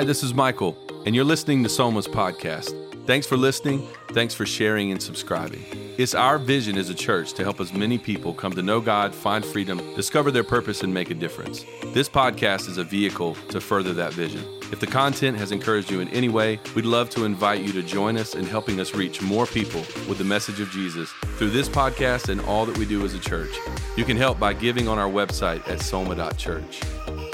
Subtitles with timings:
[0.00, 2.74] Hi, this is Michael, and you're listening to Soma's podcast.
[3.06, 3.86] Thanks for listening.
[4.12, 5.62] Thanks for sharing and subscribing.
[5.98, 9.14] It's our vision as a church to help as many people come to know God,
[9.14, 11.66] find freedom, discover their purpose, and make a difference.
[11.92, 14.42] This podcast is a vehicle to further that vision.
[14.72, 17.82] If the content has encouraged you in any way, we'd love to invite you to
[17.82, 21.68] join us in helping us reach more people with the message of Jesus through this
[21.68, 23.54] podcast and all that we do as a church.
[23.98, 26.80] You can help by giving on our website at soma.church.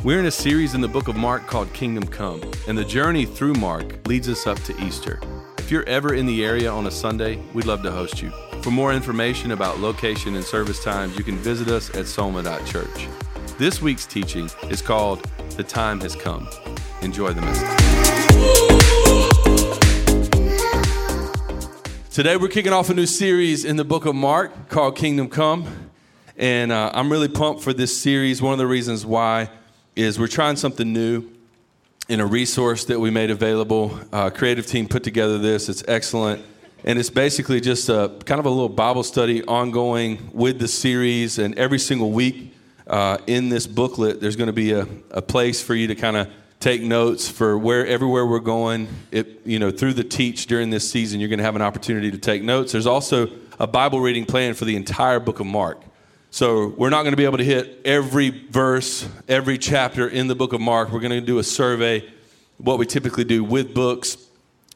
[0.07, 3.27] We're in a series in the book of Mark called Kingdom Come, and the journey
[3.27, 5.19] through Mark leads us up to Easter.
[5.59, 8.31] If you're ever in the area on a Sunday, we'd love to host you.
[8.63, 13.09] For more information about location and service times, you can visit us at soma.church.
[13.59, 15.25] This week's teaching is called
[15.57, 16.49] The Time Has Come.
[17.03, 17.67] Enjoy the message.
[22.13, 25.67] Today, we're kicking off a new series in the book of Mark called Kingdom Come.
[26.37, 28.41] And uh, I'm really pumped for this series.
[28.41, 29.51] One of the reasons why
[29.97, 31.27] is we're trying something new
[32.09, 33.99] in a resource that we made available.
[34.13, 35.69] Uh, creative team put together this.
[35.71, 36.45] It's excellent.
[36.85, 41.39] And it's basically just a kind of a little Bible study ongoing with the series.
[41.39, 42.55] And every single week
[42.87, 46.17] uh, in this booklet, there's going to be a, a place for you to kind
[46.17, 46.29] of
[46.61, 48.89] take notes for where everywhere we're going.
[49.11, 52.11] It, you know, through the teach during this season, you're going to have an opportunity
[52.11, 52.73] to take notes.
[52.73, 55.83] There's also a Bible reading plan for the entire book of Mark.
[56.31, 60.35] So we're not going to be able to hit every verse, every chapter in the
[60.35, 60.91] book of Mark.
[60.91, 62.09] We're going to do a survey,
[62.59, 64.19] what we typically do with books.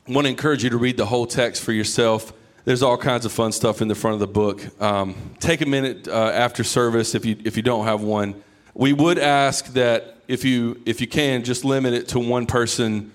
[0.09, 2.33] I want to encourage you to read the whole text for yourself.
[2.65, 4.63] There's all kinds of fun stuff in the front of the book.
[4.81, 8.43] Um, take a minute uh, after service if you if you don't have one.
[8.75, 13.13] We would ask that if you if you can just limit it to one person,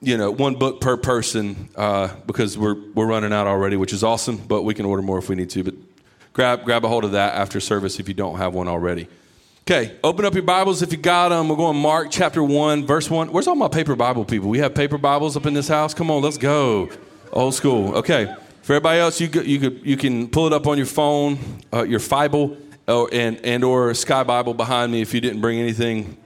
[0.00, 4.02] you know, one book per person uh, because we're we're running out already, which is
[4.02, 4.38] awesome.
[4.38, 5.64] But we can order more if we need to.
[5.64, 5.74] But
[6.32, 9.08] grab, grab a hold of that after service if you don't have one already.
[9.62, 11.48] Okay, open up your Bibles if you got them.
[11.48, 13.30] We're going Mark chapter 1, verse 1.
[13.30, 14.48] Where's all my paper Bible people?
[14.48, 15.94] We have paper Bibles up in this house?
[15.94, 16.90] Come on, let's go.
[17.32, 17.94] Old school.
[17.96, 21.38] Okay, for everybody else, you, you, could, you can pull it up on your phone,
[21.72, 22.56] uh, your Bible,
[22.88, 26.16] and, and or Sky Bible behind me if you didn't bring anything.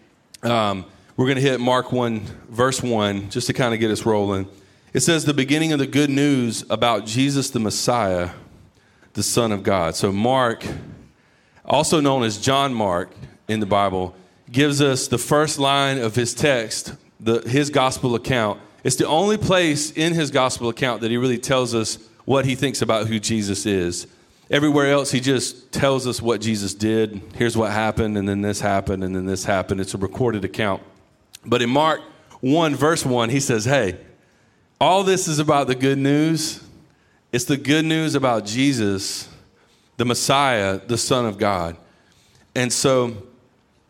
[0.42, 0.86] Um,
[1.16, 4.48] we're going to hit Mark 1, verse 1, just to kind of get us rolling.
[4.92, 8.30] It says, The beginning of the good news about Jesus the Messiah
[9.16, 9.97] the Son of God.
[9.97, 10.65] So, Mark,
[11.65, 13.10] also known as John Mark
[13.49, 14.15] in the Bible,
[14.53, 18.60] gives us the first line of his text, the, his gospel account.
[18.84, 22.54] It's the only place in his gospel account that he really tells us what he
[22.54, 24.06] thinks about who Jesus is.
[24.50, 27.22] Everywhere else, he just tells us what Jesus did.
[27.37, 29.81] Here's what happened, and then this happened, and then this happened.
[29.81, 30.83] It's a recorded account.
[31.44, 32.03] But in Mark
[32.43, 33.98] 1, verse 1, he says, Hey,
[34.78, 36.66] all this is about the good news
[37.36, 39.28] it's the good news about Jesus,
[39.98, 41.76] the Messiah, the Son of God.
[42.54, 43.14] And so,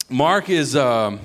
[0.08, 1.20] Mark is, um,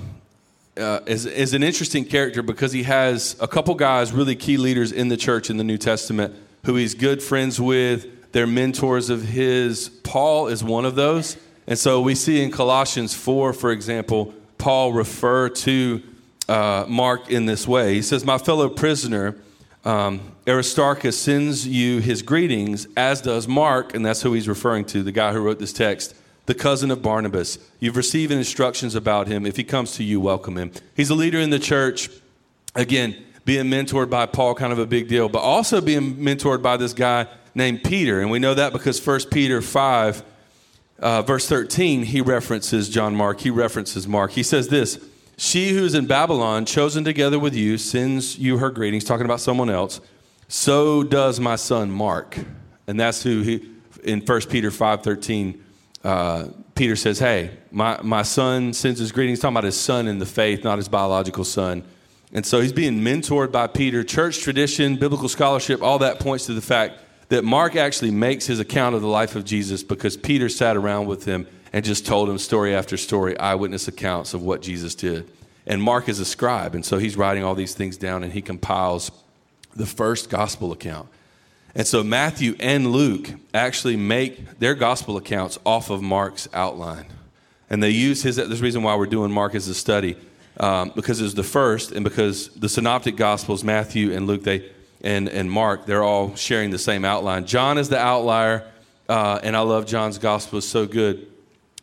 [0.77, 4.91] uh, is, is an interesting character because he has a couple guys, really key leaders
[4.91, 8.31] in the church in the New Testament, who he's good friends with.
[8.33, 9.89] They're mentors of his.
[9.89, 11.37] Paul is one of those.
[11.65, 16.03] And so we see in Colossians 4, for example, Paul refer to
[16.47, 17.95] uh, Mark in this way.
[17.95, 19.37] He says, My fellow prisoner,
[19.83, 25.01] um, Aristarchus sends you his greetings, as does Mark, and that's who he's referring to,
[25.01, 26.15] the guy who wrote this text,
[26.45, 27.57] the cousin of Barnabas.
[27.79, 29.45] You've received instructions about him.
[29.45, 30.71] If he comes to you, welcome him.
[30.95, 32.09] He's a leader in the church.
[32.75, 36.77] Again, being mentored by Paul, kind of a big deal, but also being mentored by
[36.77, 38.21] this guy named Peter.
[38.21, 40.23] And we know that because 1 Peter 5,
[40.99, 43.41] uh, verse 13, he references John Mark.
[43.41, 44.31] He references Mark.
[44.31, 44.99] He says this
[45.37, 49.69] she who's in Babylon, chosen together with you, sends you her greetings, talking about someone
[49.69, 50.01] else.
[50.47, 52.37] So does my son Mark.
[52.87, 53.69] And that's who he,
[54.03, 55.59] in 1 Peter 5.13,
[56.03, 60.19] uh, Peter says, hey, my, my son sends his greetings, talking about his son in
[60.19, 61.83] the faith, not his biological son.
[62.33, 64.03] And so he's being mentored by Peter.
[64.03, 66.99] Church tradition, biblical scholarship, all that points to the fact
[67.29, 71.07] that Mark actually makes his account of the life of Jesus because Peter sat around
[71.07, 75.29] with him and just told him story after story, eyewitness accounts of what Jesus did.
[75.65, 78.41] And Mark is a scribe, and so he's writing all these things down and he
[78.41, 79.11] compiles
[79.75, 81.07] the first gospel account.
[81.73, 87.05] And so Matthew and Luke actually make their gospel accounts off of Mark's outline.
[87.69, 90.17] And they use his, there's a reason why we're doing Mark as a study,
[90.59, 94.69] um, because it's the first, and because the synoptic gospels, Matthew and Luke, they,
[95.01, 97.45] and, and Mark, they're all sharing the same outline.
[97.45, 98.69] John is the outlier,
[99.07, 101.30] uh, and I love John's gospel, it's so good.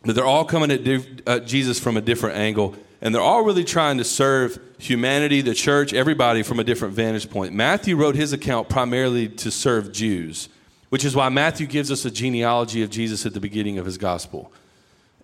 [0.08, 3.42] But they're all coming at diff- uh, Jesus from a different angle, and they're all
[3.42, 7.52] really trying to serve humanity, the church, everybody from a different vantage point.
[7.52, 10.48] Matthew wrote his account primarily to serve Jews,
[10.88, 13.98] which is why Matthew gives us a genealogy of Jesus at the beginning of his
[13.98, 14.50] gospel.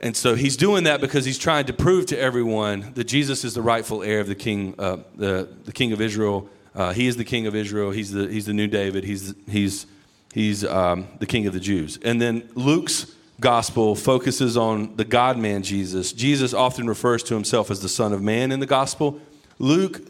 [0.02, 3.54] And so he's doing that because he's trying to prove to everyone that Jesus is
[3.54, 6.46] the rightful heir of the king, uh, the, the king of Israel.
[6.74, 7.90] Uh, he is the king of Israel.
[7.90, 9.04] He's the, he's the new David.
[9.04, 9.86] He's, he's,
[10.34, 11.98] he's um, the king of the Jews.
[12.02, 16.12] And then Luke's gospel focuses on the God man Jesus.
[16.12, 19.20] Jesus often refers to himself as the Son of Man in the gospel.
[19.58, 20.00] Luke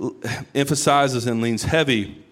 [0.55, 2.25] emphasizes and leans heavy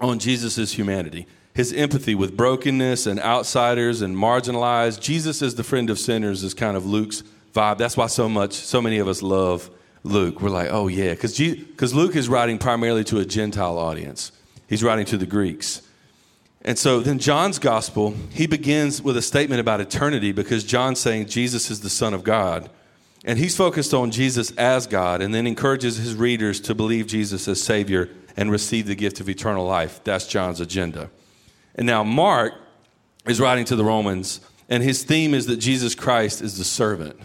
[0.00, 1.26] on Jesus' humanity
[1.58, 5.00] his empathy with brokenness and outsiders and marginalized.
[5.00, 7.78] Jesus as the friend of sinners is kind of Luke's vibe.
[7.78, 9.68] That's why so much, so many of us love
[10.04, 10.40] Luke.
[10.40, 14.30] We're like, oh yeah, because Luke is writing primarily to a Gentile audience.
[14.68, 15.82] He's writing to the Greeks.
[16.62, 21.26] And so then John's gospel, he begins with a statement about eternity because John's saying
[21.26, 22.68] Jesus is the Son of God.
[23.24, 27.46] And he's focused on Jesus as God and then encourages his readers to believe Jesus
[27.48, 30.00] as Savior and receive the gift of eternal life.
[30.04, 31.10] That's John's agenda.
[31.74, 32.54] And now Mark
[33.26, 37.18] is writing to the Romans, and his theme is that Jesus Christ is the servant.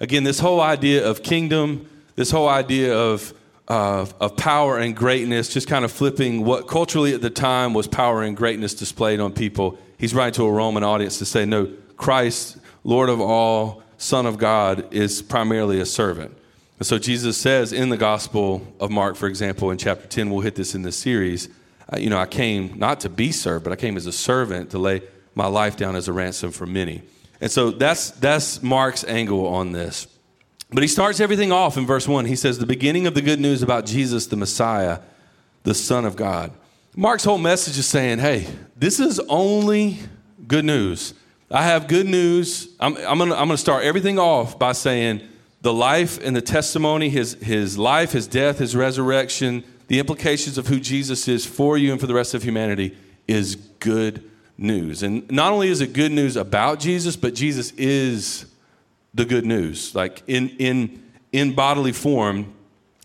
[0.00, 3.34] Again, this whole idea of kingdom, this whole idea of,
[3.68, 7.86] uh, of power and greatness, just kind of flipping what culturally at the time was
[7.86, 9.78] power and greatness displayed on people.
[9.98, 14.38] He's writing to a Roman audience to say, no, Christ, Lord of all, Son of
[14.38, 16.36] God, is primarily a servant.
[16.78, 20.40] And so Jesus says in the Gospel of Mark, for example, in chapter 10, we'll
[20.40, 21.48] hit this in this series
[21.98, 24.78] you know, I came not to be served, but I came as a servant to
[24.78, 25.02] lay
[25.34, 27.02] my life down as a ransom for many.
[27.40, 30.06] And so that's, that's Mark's angle on this.
[30.72, 32.24] But he starts everything off in verse 1.
[32.24, 35.00] He says, The beginning of the good news about Jesus, the Messiah,
[35.64, 36.52] the Son of God.
[36.96, 38.46] Mark's whole message is saying, Hey,
[38.76, 39.98] this is only
[40.46, 41.14] good news.
[41.50, 42.68] I have good news.
[42.80, 45.20] I'm, I'm going to start everything off by saying
[45.60, 50.68] the life and the testimony, his, his life, his death, his resurrection, the implications of
[50.68, 52.96] who Jesus is for you and for the rest of humanity
[53.28, 55.02] is good news.
[55.02, 58.46] And not only is it good news about Jesus, but Jesus is
[59.14, 59.94] the good news.
[59.94, 62.52] Like in, in, in bodily form,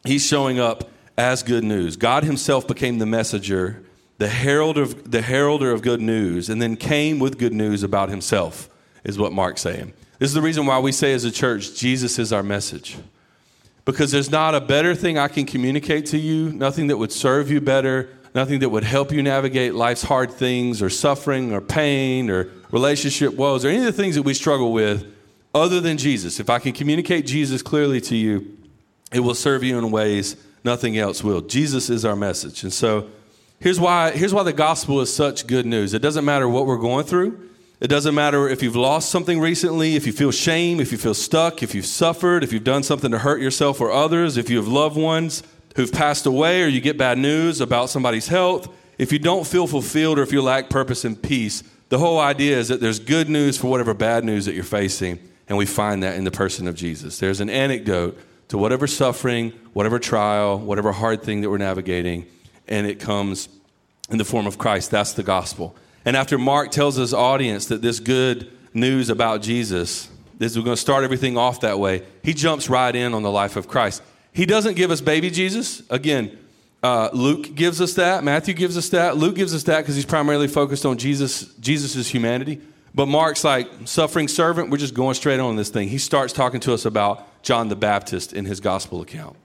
[0.03, 1.97] he's showing up as good news.
[1.97, 3.83] God himself became the messenger,
[4.17, 8.09] the herald of, the heralder of good news, and then came with good news about
[8.09, 8.69] himself,
[9.03, 9.93] is what Mark's saying.
[10.19, 12.97] This is the reason why we say as a church, Jesus is our message
[13.87, 17.49] because there's not a better thing I can communicate to you, nothing that would serve
[17.49, 22.29] you better, nothing that would help you navigate life's hard things or suffering or pain
[22.29, 25.05] or relationship woes or any of the things that we struggle with
[25.61, 26.39] other than Jesus.
[26.39, 28.57] If I can communicate Jesus clearly to you,
[29.11, 31.41] it will serve you in ways nothing else will.
[31.41, 32.63] Jesus is our message.
[32.63, 33.09] And so
[33.59, 35.93] here's why, here's why the gospel is such good news.
[35.93, 37.49] It doesn't matter what we're going through.
[37.79, 41.13] It doesn't matter if you've lost something recently, if you feel shame, if you feel
[41.13, 44.57] stuck, if you've suffered, if you've done something to hurt yourself or others, if you
[44.57, 45.43] have loved ones
[45.75, 48.67] who've passed away or you get bad news about somebody's health,
[48.97, 52.57] if you don't feel fulfilled or if you lack purpose and peace, the whole idea
[52.57, 56.03] is that there's good news for whatever bad news that you're facing, and we find
[56.03, 57.19] that in the person of Jesus.
[57.19, 62.25] There's an antidote to whatever suffering, whatever trial, whatever hard thing that we're navigating,
[62.67, 63.49] and it comes
[64.09, 64.91] in the form of Christ.
[64.91, 65.75] That's the gospel.
[66.05, 70.75] And after Mark tells his audience that this good news about Jesus, this we're going
[70.75, 74.01] to start everything off that way, he jumps right in on the life of Christ.
[74.31, 75.81] He doesn't give us baby Jesus.
[75.89, 76.37] Again,
[76.83, 78.23] uh, Luke gives us that.
[78.23, 79.17] Matthew gives us that.
[79.17, 82.61] Luke gives us that because he's primarily focused on Jesus, Jesus's humanity.
[82.97, 84.71] But Mark's like suffering servant.
[84.71, 85.87] We're just going straight on this thing.
[85.87, 89.35] He starts talking to us about John the Baptist in his gospel account.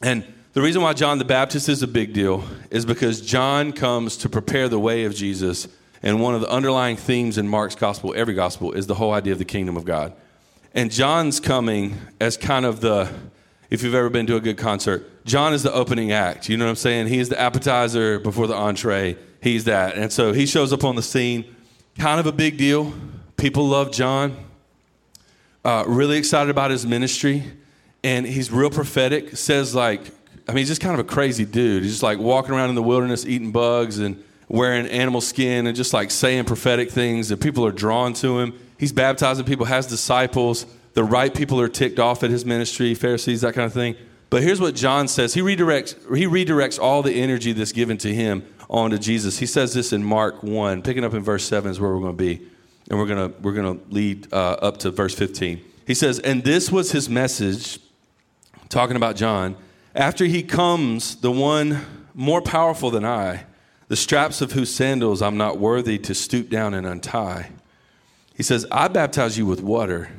[0.00, 4.16] And the reason why John the Baptist is a big deal is because John comes
[4.18, 5.66] to prepare the way of Jesus
[6.04, 9.32] and one of the underlying themes in Mark's gospel, every gospel, is the whole idea
[9.32, 10.12] of the kingdom of God.
[10.72, 13.12] And John's coming as kind of the,
[13.70, 16.48] if you've ever been to a good concert, John is the opening act.
[16.48, 17.08] You know what I'm saying?
[17.08, 19.16] He's the appetizer before the entree.
[19.40, 19.96] He's that.
[19.96, 21.53] And so he shows up on the scene,
[21.98, 22.92] kind of a big deal.
[23.36, 24.36] People love John.
[25.64, 27.44] Uh, really excited about his ministry.
[28.02, 29.36] And he's real prophetic.
[29.36, 30.00] Says, like,
[30.48, 31.82] I mean, he's just kind of a crazy dude.
[31.82, 35.74] He's just like walking around in the wilderness eating bugs and wearing animal skin and
[35.74, 38.58] just like saying prophetic things that people are drawn to him.
[38.78, 40.66] He's baptizing people, has disciples.
[40.92, 43.96] The right people are ticked off at his ministry, Pharisees, that kind of thing.
[44.30, 45.32] But here's what John says.
[45.34, 49.38] He redirects, he redirects all the energy that's given to him onto Jesus.
[49.38, 52.16] He says this in Mark 1, picking up in verse 7 is where we're going
[52.16, 52.46] to be.
[52.90, 55.60] And we're going to, we're going to lead uh, up to verse 15.
[55.86, 57.78] He says, And this was his message,
[58.68, 59.56] talking about John.
[59.94, 63.44] After he comes, the one more powerful than I,
[63.88, 67.50] the straps of whose sandals I'm not worthy to stoop down and untie.
[68.34, 70.10] He says, I baptize you with water,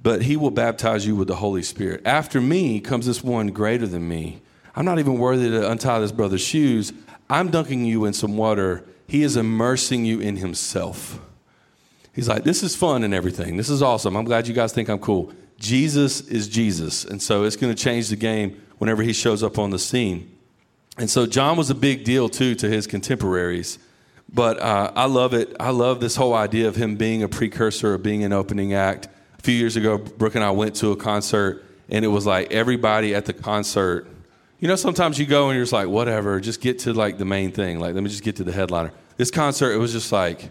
[0.00, 2.02] but he will baptize you with the Holy Spirit.
[2.04, 4.40] After me comes this one greater than me.
[4.76, 6.92] I'm not even worthy to untie this brother's shoes.
[7.30, 8.84] I'm dunking you in some water.
[9.06, 11.20] He is immersing you in himself.
[12.12, 13.56] He's like, this is fun and everything.
[13.56, 14.16] This is awesome.
[14.16, 15.32] I'm glad you guys think I'm cool.
[15.58, 17.04] Jesus is Jesus.
[17.04, 20.36] And so it's going to change the game whenever he shows up on the scene.
[20.96, 23.78] And so John was a big deal too to his contemporaries.
[24.32, 25.56] But uh, I love it.
[25.58, 29.08] I love this whole idea of him being a precursor of being an opening act.
[29.38, 32.52] A few years ago, Brooke and I went to a concert, and it was like
[32.52, 34.06] everybody at the concert.
[34.60, 37.24] You know, sometimes you go and you're just like, whatever, just get to like the
[37.24, 37.78] main thing.
[37.78, 38.92] Like, let me just get to the headliner.
[39.16, 40.50] This concert, it was just like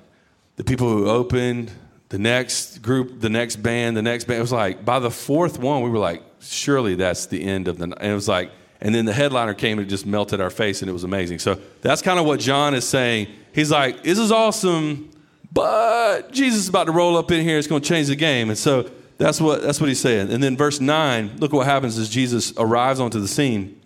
[0.55, 1.71] the people who opened,
[2.09, 4.37] the next group, the next band, the next band.
[4.37, 7.79] It was like by the fourth one, we were like, surely that's the end of
[7.79, 7.83] the.
[7.83, 10.81] And it was like, and then the headliner came and it just melted our face,
[10.81, 11.39] and it was amazing.
[11.39, 13.27] So that's kind of what John is saying.
[13.53, 15.09] He's like, this is awesome,
[15.51, 17.57] but Jesus is about to roll up in here.
[17.57, 18.49] It's going to change the game.
[18.49, 20.31] And so that's what that's what he's saying.
[20.31, 23.76] And then verse nine, look what happens as Jesus arrives onto the scene.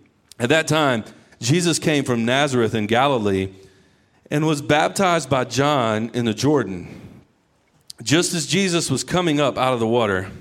[0.42, 1.04] At that time,
[1.40, 3.54] Jesus came from Nazareth in Galilee
[4.32, 7.00] and was baptized by John in the Jordan.
[8.02, 10.32] Just as Jesus was coming up out of the water,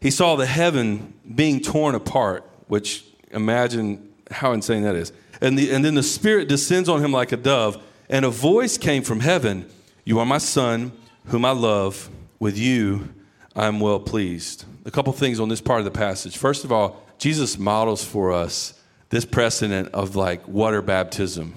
[0.00, 5.12] he saw the heaven being torn apart, which imagine how insane that is.
[5.40, 8.76] And, the, and then the Spirit descends on him like a dove, and a voice
[8.76, 9.70] came from heaven
[10.04, 10.90] You are my Son,
[11.26, 12.10] whom I love.
[12.40, 13.14] With you
[13.54, 14.64] I am well pleased.
[14.84, 16.36] A couple things on this part of the passage.
[16.36, 18.74] First of all, Jesus models for us
[19.10, 21.54] this precedent of like water baptism.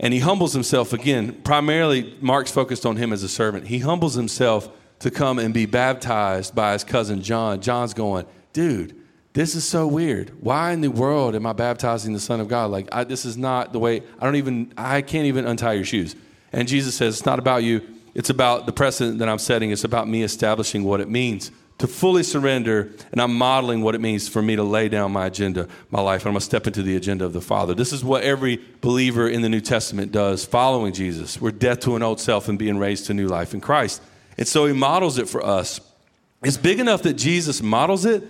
[0.00, 1.32] And he humbles himself again.
[1.42, 3.68] Primarily, Mark's focused on him as a servant.
[3.68, 4.68] He humbles himself
[5.00, 7.60] to come and be baptized by his cousin John.
[7.60, 8.96] John's going, dude,
[9.32, 10.30] this is so weird.
[10.40, 12.70] Why in the world am I baptizing the Son of God?
[12.70, 15.84] Like, I, this is not the way, I don't even, I can't even untie your
[15.84, 16.14] shoes.
[16.52, 17.80] And Jesus says, it's not about you.
[18.14, 19.72] It's about the precedent that I'm setting.
[19.72, 24.00] It's about me establishing what it means to fully surrender, and I'm modeling what it
[24.00, 26.82] means for me to lay down my agenda, my life, and I'm to step into
[26.82, 27.74] the agenda of the Father.
[27.74, 31.40] This is what every believer in the New Testament does following Jesus.
[31.40, 34.02] We're death to an old self and being raised to new life in Christ.
[34.38, 35.80] And so he models it for us.
[36.42, 38.22] It's big enough that Jesus models it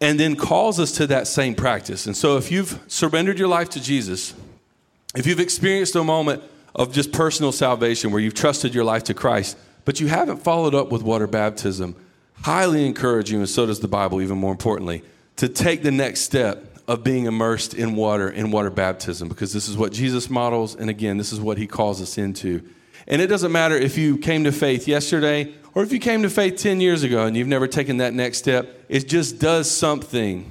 [0.00, 2.06] and then calls us to that same practice.
[2.06, 4.34] And so if you've surrendered your life to Jesus,
[5.14, 6.42] if you've experienced a moment
[6.74, 10.74] of just personal salvation where you've trusted your life to Christ, but you haven't followed
[10.74, 11.96] up with water baptism,
[12.42, 15.02] highly encourage you, and so does the Bible, even more importantly,
[15.36, 19.68] to take the next step of being immersed in water, in water baptism, because this
[19.68, 22.62] is what Jesus models, and again, this is what he calls us into.
[23.06, 26.30] And it doesn't matter if you came to faith yesterday or if you came to
[26.30, 30.50] faith 10 years ago and you've never taken that next step, it just does something.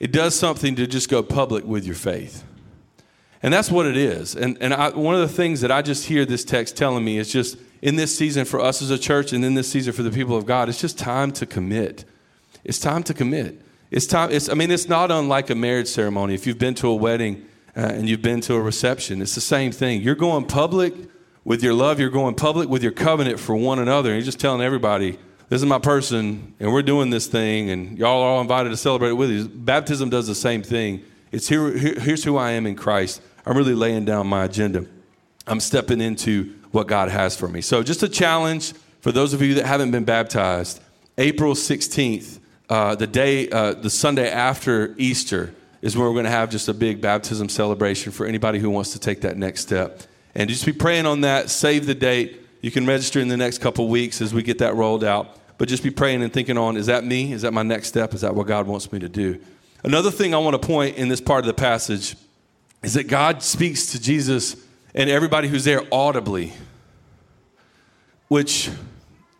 [0.00, 2.44] It does something to just go public with your faith.
[3.42, 4.34] And that's what it is.
[4.34, 7.18] And, and I, one of the things that I just hear this text telling me
[7.18, 10.02] is just in this season for us as a church and in this season for
[10.02, 12.04] the people of God, it's just time to commit.
[12.64, 13.60] It's time to commit.
[13.90, 16.34] It's time, it's, I mean, it's not unlike a marriage ceremony.
[16.34, 19.40] If you've been to a wedding uh, and you've been to a reception, it's the
[19.40, 20.02] same thing.
[20.02, 20.94] You're going public
[21.44, 24.10] with your love, you're going public with your covenant for one another.
[24.10, 25.18] And you're just telling everybody,
[25.48, 28.76] this is my person, and we're doing this thing, and y'all are all invited to
[28.76, 29.48] celebrate it with you.
[29.48, 31.02] Baptism does the same thing.
[31.32, 33.22] It's here, here, here's who I am in Christ.
[33.46, 34.84] I'm really laying down my agenda.
[35.46, 37.60] I'm stepping into what God has for me.
[37.60, 40.80] So, just a challenge for those of you that haven't been baptized.
[41.16, 46.30] April 16th, uh, the day, uh, the Sunday after Easter, is when we're going to
[46.30, 50.02] have just a big baptism celebration for anybody who wants to take that next step.
[50.34, 51.50] And just be praying on that.
[51.50, 52.40] Save the date.
[52.60, 55.36] You can register in the next couple weeks as we get that rolled out.
[55.58, 57.32] But just be praying and thinking on is that me?
[57.32, 58.14] Is that my next step?
[58.14, 59.40] Is that what God wants me to do?
[59.84, 62.16] Another thing I want to point in this part of the passage
[62.82, 64.56] is that God speaks to Jesus
[64.98, 66.52] and everybody who's there audibly.
[68.26, 68.68] Which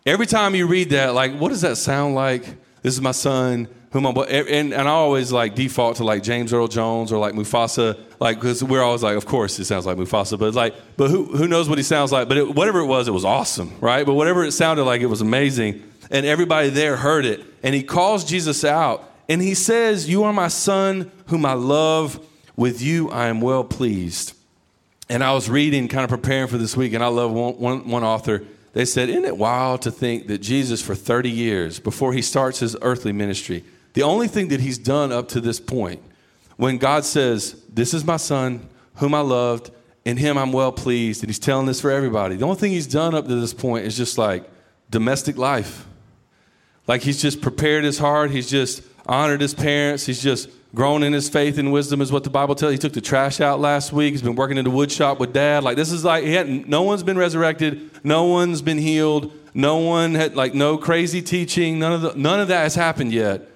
[0.07, 2.45] every time you read that, like, what does that sound like?
[2.81, 6.53] This is my son, whom I'm, and, and I always like default to like James
[6.53, 9.97] Earl Jones or like Mufasa, like, because we're always like, of course, it sounds like
[9.97, 12.29] Mufasa, but like, but who, who knows what he sounds like?
[12.29, 14.07] But it, whatever it was, it was awesome, right?
[14.07, 15.83] But whatever it sounded like, it was amazing.
[16.11, 17.45] And everybody there heard it.
[17.65, 22.25] And he calls Jesus out and he says, You are my son, whom I love.
[22.57, 24.38] With you, I am well pleased.
[25.09, 27.89] And I was reading, kind of preparing for this week, and I love one, one,
[27.89, 28.43] one author.
[28.75, 32.61] They said, Isn't it wild to think that Jesus, for 30 years, before he starts
[32.61, 36.03] his earthly ministry, the only thing that he's done up to this point,
[36.57, 39.71] when God says, This is my son, whom I loved,
[40.05, 42.87] in him I'm well pleased, and he's telling this for everybody, the only thing he's
[42.87, 44.49] done up to this point is just like
[44.91, 45.87] domestic life.
[46.87, 51.13] Like he's just prepared his heart, he's just honored his parents, he's just grown in
[51.13, 52.73] his faith and wisdom is what the Bible tells.
[52.73, 54.13] He took the trash out last week.
[54.13, 55.65] He's been working in the wood shop with dad.
[55.65, 58.05] Like this is like he no one's been resurrected.
[58.05, 59.33] No one's been healed.
[59.55, 61.79] No one had like no crazy teaching.
[61.79, 63.49] None of the, none of that has happened yet.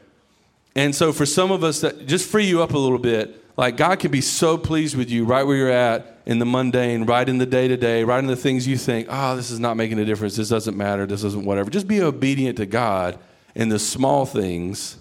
[0.75, 3.77] And so for some of us that just free you up a little bit, like
[3.77, 7.29] God can be so pleased with you right where you're at in the mundane, right
[7.29, 9.77] in the day to day, right in the things you think, oh, this is not
[9.77, 10.37] making a difference.
[10.37, 11.07] This doesn't matter.
[11.07, 11.69] This isn't whatever.
[11.69, 13.19] Just be obedient to God
[13.55, 14.97] in the small things,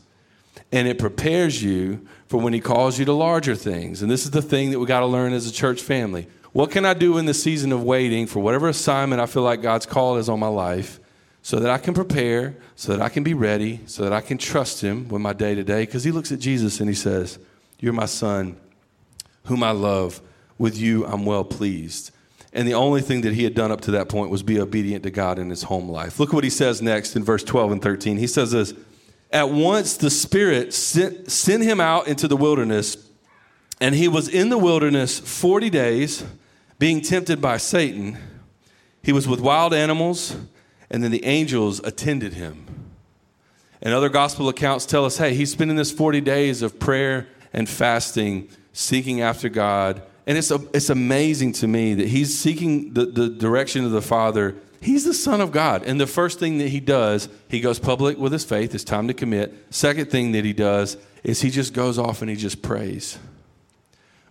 [0.72, 4.02] and it prepares you for when He calls you to larger things.
[4.02, 6.28] And this is the thing that we got to learn as a church family.
[6.54, 9.62] What can I do in the season of waiting for whatever assignment I feel like
[9.62, 11.00] God's call is on my life
[11.42, 14.38] so that I can prepare, so that I can be ready, so that I can
[14.38, 15.86] trust Him with my day to day?
[15.86, 17.40] Because He looks at Jesus and He says,
[17.80, 18.58] You're my son,
[19.46, 20.22] whom I love.
[20.58, 22.12] With you, I'm well pleased.
[22.54, 25.04] And the only thing that he had done up to that point was be obedient
[25.04, 26.20] to God in his home life.
[26.20, 28.18] Look what he says next in verse 12 and 13.
[28.18, 28.74] He says this
[29.32, 32.98] At once the Spirit sent, sent him out into the wilderness,
[33.80, 36.24] and he was in the wilderness 40 days
[36.82, 38.18] being tempted by Satan,
[39.04, 40.36] he was with wild animals,
[40.90, 42.66] and then the angels attended him.
[43.84, 47.70] And other gospel accounts tell us hey, he's spending this 40 days of prayer and
[47.70, 50.02] fasting, seeking after God.
[50.26, 54.56] And it's, it's amazing to me that he's seeking the, the direction of the Father.
[54.82, 55.84] He's the Son of God.
[55.84, 58.74] And the first thing that he does, he goes public with his faith.
[58.74, 59.54] It's time to commit.
[59.70, 63.20] Second thing that he does is he just goes off and he just prays.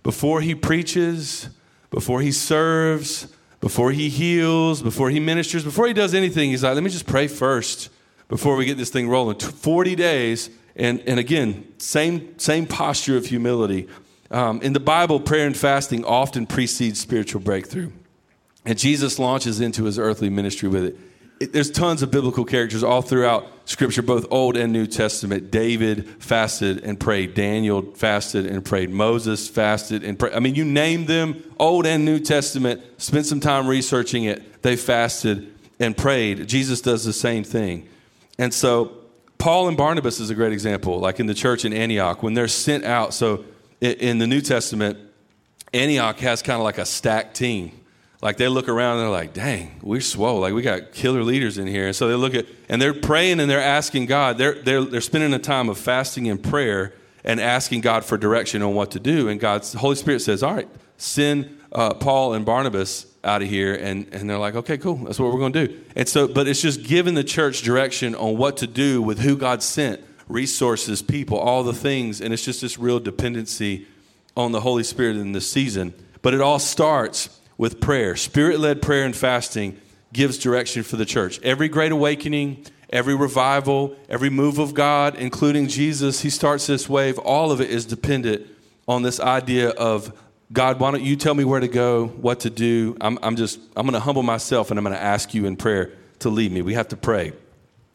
[0.02, 1.49] Before he preaches,
[1.90, 3.28] before he serves,
[3.61, 7.07] before he heals, before he ministers, before he does anything, he's like, let me just
[7.07, 7.88] pray first
[8.28, 9.38] before we get this thing rolling.
[9.38, 13.87] 40 days, and, and again, same, same posture of humility.
[14.33, 17.92] Um, in the Bible, prayer and fasting often precedes spiritual breakthrough.
[18.64, 20.99] And Jesus launches into his earthly ministry with it
[21.40, 25.50] it, there's tons of biblical characters all throughout Scripture, both Old and New Testament.
[25.50, 27.35] David fasted and prayed.
[27.35, 28.90] Daniel fasted and prayed.
[28.90, 30.35] Moses fasted and prayed.
[30.35, 32.83] I mean, you name them, Old and New Testament.
[32.99, 34.62] Spend some time researching it.
[34.62, 36.47] They fasted and prayed.
[36.47, 37.88] Jesus does the same thing.
[38.38, 38.97] And so,
[39.38, 42.49] Paul and Barnabas is a great example, like in the church in Antioch, when they're
[42.49, 43.14] sent out.
[43.14, 43.47] So,
[43.81, 44.99] in the New Testament,
[45.73, 47.80] Antioch has kind of like a stacked team
[48.23, 50.41] like they look around and they're like, dang, we're swole.
[50.41, 51.87] Like we got killer leaders in here.
[51.87, 54.37] And so they look at, and they're praying and they're asking God.
[54.37, 56.93] They're, they're, they're spending a time of fasting and prayer
[57.25, 59.29] and asking God for direction on what to do.
[59.29, 63.75] And God's Holy Spirit says, all right, send uh, Paul and Barnabas out of here.
[63.75, 64.97] And, and they're like, okay, cool.
[64.97, 65.81] That's what we're going to do.
[65.97, 69.35] And so, but it's just giving the church direction on what to do with who
[69.37, 72.21] God sent, resources, people, all the things.
[72.21, 73.87] And it's just this real dependency
[74.37, 75.94] on the Holy Spirit in this season.
[76.21, 78.16] But it all starts with prayer.
[78.16, 79.79] Spirit led prayer and fasting
[80.14, 81.38] gives direction for the church.
[81.42, 87.18] Every great awakening, every revival, every move of God, including Jesus, he starts this wave.
[87.18, 88.46] All of it is dependent
[88.88, 90.11] on this idea of
[90.51, 92.96] God, why don't you tell me where to go, what to do?
[92.99, 95.57] I'm, I'm just, I'm going to humble myself and I'm going to ask you in
[95.57, 96.62] prayer to lead me.
[96.62, 97.35] We have to pray.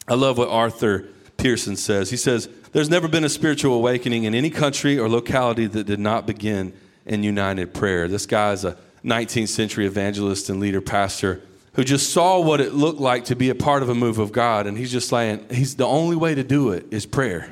[0.08, 2.12] I love what Arthur Pierson says.
[2.12, 6.00] He says, There's never been a spiritual awakening in any country or locality that did
[6.00, 6.72] not begin
[7.08, 8.08] in united prayer.
[8.08, 11.42] This guy is a 19th century evangelist and leader pastor
[11.74, 14.32] who just saw what it looked like to be a part of a move of
[14.32, 14.66] God.
[14.66, 17.50] And he's just saying, he's the only way to do it is prayer.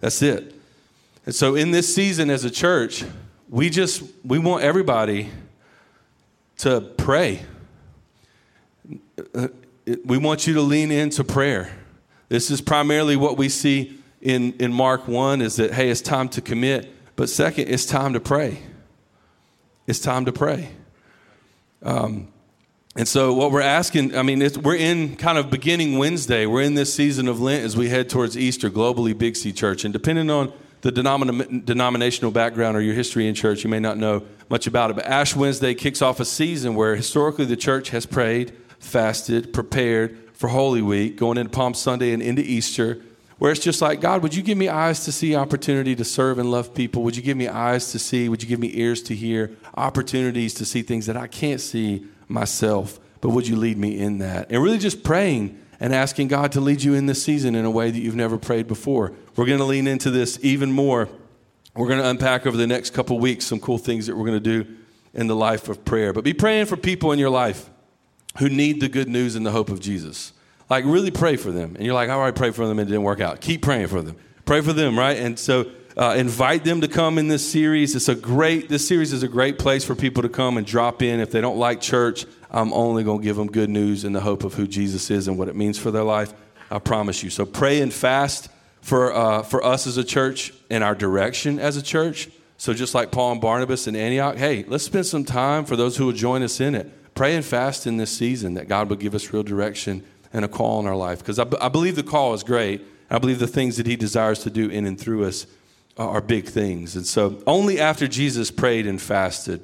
[0.00, 0.54] That's it.
[1.26, 3.04] And so in this season as a church,
[3.48, 5.30] we just we want everybody
[6.58, 7.42] to pray.
[10.04, 11.70] We want you to lean into prayer.
[12.28, 16.28] This is primarily what we see in, in Mark 1 is that, hey, it's time
[16.30, 16.90] to commit.
[17.16, 18.62] But second, it's time to pray.
[19.86, 20.70] It's time to pray.
[21.84, 22.28] Um,
[22.96, 26.46] and so, what we're asking, I mean, we're in kind of beginning Wednesday.
[26.46, 29.84] We're in this season of Lent as we head towards Easter, globally, Big C Church.
[29.84, 33.98] And depending on the denomina- denominational background or your history in church, you may not
[33.98, 34.96] know much about it.
[34.96, 40.16] But Ash Wednesday kicks off a season where historically the church has prayed, fasted, prepared
[40.32, 43.00] for Holy Week, going into Palm Sunday and into Easter
[43.38, 46.38] where it's just like, God, would you give me eyes to see opportunity to serve
[46.38, 47.02] and love people?
[47.02, 48.28] Would you give me eyes to see?
[48.28, 49.50] Would you give me ears to hear?
[49.76, 54.18] Opportunities to see things that I can't see myself, but would you lead me in
[54.18, 54.50] that?
[54.50, 57.70] And really just praying and asking God to lead you in this season in a
[57.70, 59.12] way that you've never prayed before.
[59.36, 61.08] We're going to lean into this even more.
[61.74, 64.42] We're going to unpack over the next couple weeks some cool things that we're going
[64.42, 64.76] to do
[65.12, 66.12] in the life of prayer.
[66.12, 67.68] But be praying for people in your life
[68.38, 70.32] who need the good news and the hope of Jesus.
[70.70, 71.76] Like, really pray for them.
[71.76, 73.40] And you're like, I already prayed for them and it didn't work out.
[73.40, 74.16] Keep praying for them.
[74.44, 75.16] Pray for them, right?
[75.16, 77.94] And so, uh, invite them to come in this series.
[77.94, 81.02] It's a great, this series is a great place for people to come and drop
[81.02, 81.20] in.
[81.20, 84.20] If they don't like church, I'm only going to give them good news in the
[84.20, 86.32] hope of who Jesus is and what it means for their life.
[86.70, 87.30] I promise you.
[87.30, 88.48] So, pray and fast
[88.80, 92.28] for, uh, for us as a church and our direction as a church.
[92.56, 95.96] So, just like Paul and Barnabas in Antioch, hey, let's spend some time for those
[95.96, 97.14] who will join us in it.
[97.14, 100.02] Pray and fast in this season that God will give us real direction
[100.34, 101.20] and a call in our life.
[101.20, 102.82] Because I, b- I believe the call is great.
[103.08, 105.46] I believe the things that He desires to do in and through us
[105.96, 106.96] are big things.
[106.96, 109.62] And so only after Jesus prayed and fasted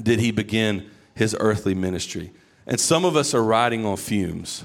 [0.00, 2.32] did he begin his earthly ministry.
[2.66, 4.64] And some of us are riding on fumes.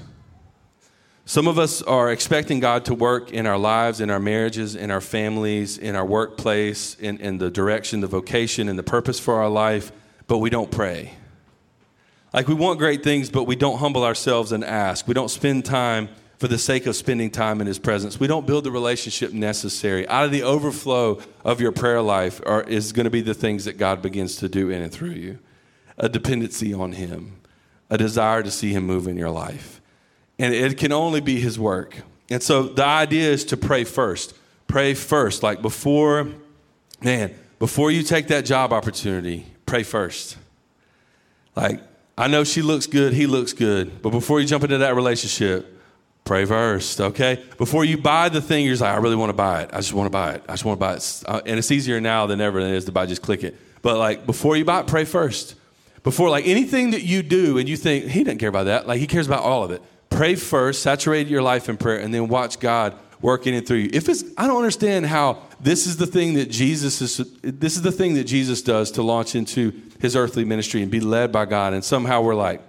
[1.26, 4.90] Some of us are expecting God to work in our lives, in our marriages, in
[4.90, 9.34] our families, in our workplace, in, in the direction, the vocation, and the purpose for
[9.36, 9.90] our life,
[10.26, 11.14] but we don't pray.
[12.34, 15.06] Like we want great things, but we don't humble ourselves and ask.
[15.06, 18.18] We don't spend time for the sake of spending time in His presence.
[18.18, 20.06] We don't build the relationship necessary.
[20.08, 23.66] Out of the overflow of your prayer life are, is going to be the things
[23.66, 25.38] that God begins to do in and through you
[25.96, 27.36] a dependency on Him,
[27.88, 29.80] a desire to see Him move in your life.
[30.36, 31.98] And it can only be His work.
[32.28, 34.34] And so the idea is to pray first.
[34.66, 35.44] Pray first.
[35.44, 36.26] Like before,
[37.00, 40.36] man, before you take that job opportunity, pray first.
[41.54, 41.80] Like,
[42.16, 45.82] I know she looks good, he looks good, but before you jump into that relationship,
[46.22, 47.44] pray first, okay?
[47.58, 49.70] Before you buy the thing, you're like, I really want to buy it.
[49.72, 50.44] I just want to buy it.
[50.48, 51.22] I just want to buy it.
[51.26, 53.56] Uh, and it's easier now than ever than it is to buy, just click it.
[53.82, 55.56] But like, before you buy it, pray first.
[56.04, 59.00] Before, like, anything that you do and you think, he doesn't care about that, like,
[59.00, 59.82] he cares about all of it.
[60.10, 63.90] Pray first, saturate your life in prayer, and then watch God working it through you.
[63.92, 67.82] If it's, I don't understand how this is the thing that Jesus is, this is
[67.82, 69.72] the thing that Jesus does to launch into
[70.04, 71.72] his earthly ministry and be led by God.
[71.72, 72.60] And somehow we're like,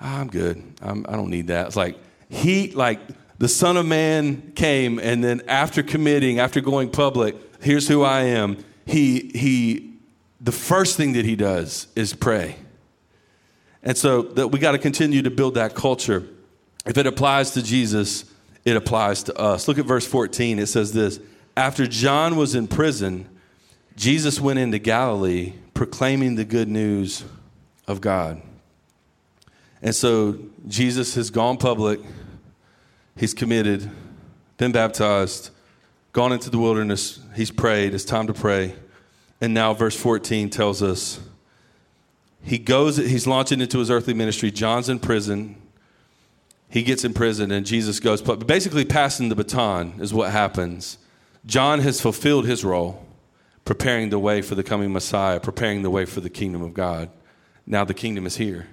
[0.00, 0.62] I'm good.
[0.80, 1.68] I'm, I do not need that.
[1.68, 3.00] It's like, he, like,
[3.38, 8.22] the Son of Man came, and then after committing, after going public, here's who I
[8.22, 8.58] am.
[8.84, 9.94] He, he,
[10.40, 12.56] the first thing that he does is pray.
[13.82, 16.24] And so that we got to continue to build that culture.
[16.86, 18.24] If it applies to Jesus,
[18.64, 19.66] it applies to us.
[19.66, 20.58] Look at verse 14.
[20.58, 21.18] It says this
[21.56, 23.28] After John was in prison,
[23.96, 27.24] Jesus went into Galilee proclaiming the good news
[27.88, 28.40] of God.
[29.82, 31.98] And so Jesus has gone public,
[33.16, 33.90] he's committed,
[34.58, 35.50] been baptized,
[36.12, 38.76] gone into the wilderness, he's prayed, it's time to pray.
[39.40, 41.18] And now verse 14 tells us
[42.44, 44.52] he goes, he's launching into his earthly ministry.
[44.52, 45.56] John's in prison
[46.68, 50.98] he gets in prison and Jesus goes, but basically passing the baton is what happens.
[51.44, 53.04] John has fulfilled his role,
[53.64, 57.10] preparing the way for the coming Messiah, preparing the way for the kingdom of God.
[57.66, 58.66] Now the kingdom is here.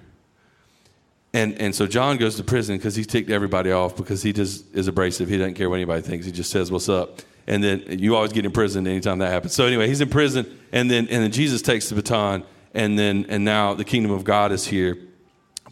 [1.32, 4.74] And, and so John goes to prison because he ticked everybody off because he just
[4.74, 5.28] is abrasive.
[5.28, 6.26] He doesn't care what anybody thinks.
[6.26, 7.20] He just says, What's up?
[7.46, 9.54] And then you always get in prison anytime that happens.
[9.54, 13.26] So anyway, he's in prison, and then and then Jesus takes the baton, and then
[13.28, 14.98] and now the kingdom of God is here,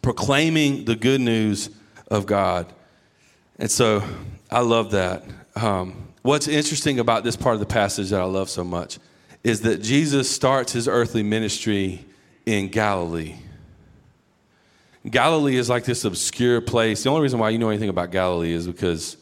[0.00, 1.70] proclaiming the good news
[2.08, 2.72] of God.
[3.58, 4.02] And so
[4.50, 5.24] I love that.
[5.56, 8.98] Um, what's interesting about this part of the passage that I love so much
[9.44, 12.04] is that Jesus starts his earthly ministry
[12.46, 13.36] in Galilee.
[15.08, 17.02] Galilee is like this obscure place.
[17.02, 19.16] The only reason why you know anything about Galilee is because,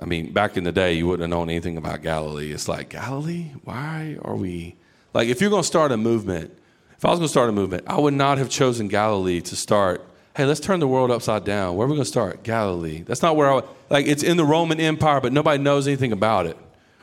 [0.00, 2.52] I mean, back in the day, you wouldn't have known anything about Galilee.
[2.52, 3.52] It's like, Galilee?
[3.64, 4.76] Why are we.
[5.12, 6.56] Like, if you're going to start a movement,
[6.96, 9.56] if I was going to start a movement, I would not have chosen Galilee to
[9.56, 10.06] start
[10.36, 11.76] hey, let's turn the world upside down.
[11.76, 12.42] Where are we going to start?
[12.42, 13.02] Galilee.
[13.02, 16.46] That's not where I, like, it's in the Roman Empire, but nobody knows anything about
[16.46, 16.56] it.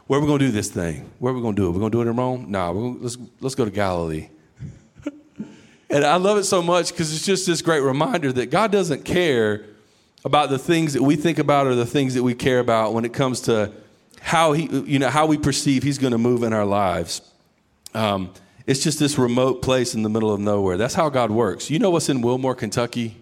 [0.07, 1.09] Where are we going to do this thing?
[1.19, 1.71] Where are we going to do it?
[1.71, 2.49] We're going to do it in Rome?
[2.49, 4.29] No, nah, let's, let's go to Galilee.
[5.89, 9.03] and I love it so much because it's just this great reminder that God doesn't
[9.03, 9.65] care
[10.23, 13.03] about the things that we think about or the things that we care about when
[13.03, 13.73] it comes to
[14.21, 17.21] how he, you know, how we perceive He's going to move in our lives.
[17.93, 18.33] Um,
[18.65, 20.77] it's just this remote place in the middle of nowhere.
[20.77, 21.69] That's how God works.
[21.69, 23.15] You know what's in Wilmore, Kentucky?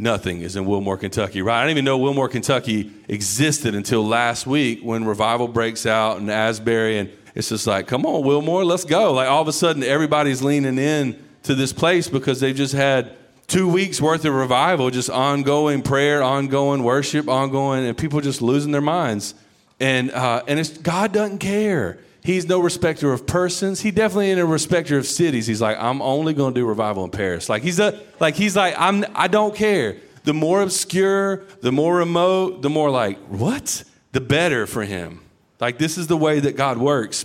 [0.00, 1.58] Nothing is in Wilmore, Kentucky, right?
[1.58, 6.30] I didn't even know Wilmore, Kentucky existed until last week when revival breaks out in
[6.30, 6.98] Asbury.
[6.98, 9.12] And it's just like, come on, Wilmore, let's go.
[9.12, 13.14] Like all of a sudden, everybody's leaning in to this place because they've just had
[13.46, 18.72] two weeks worth of revival, just ongoing prayer, ongoing worship, ongoing, and people just losing
[18.72, 19.34] their minds.
[19.80, 21.98] And, uh, and it's, God doesn't care.
[22.22, 23.80] He's no respecter of persons.
[23.80, 25.46] He definitely ain't a respecter of cities.
[25.46, 27.48] He's like, I'm only going to do revival in Paris.
[27.48, 29.96] Like he's a, like he's like, I'm, I don't care.
[30.24, 33.84] The more obscure, the more remote, the more like, what?
[34.12, 35.22] The better for him.
[35.60, 37.24] Like this is the way that God works.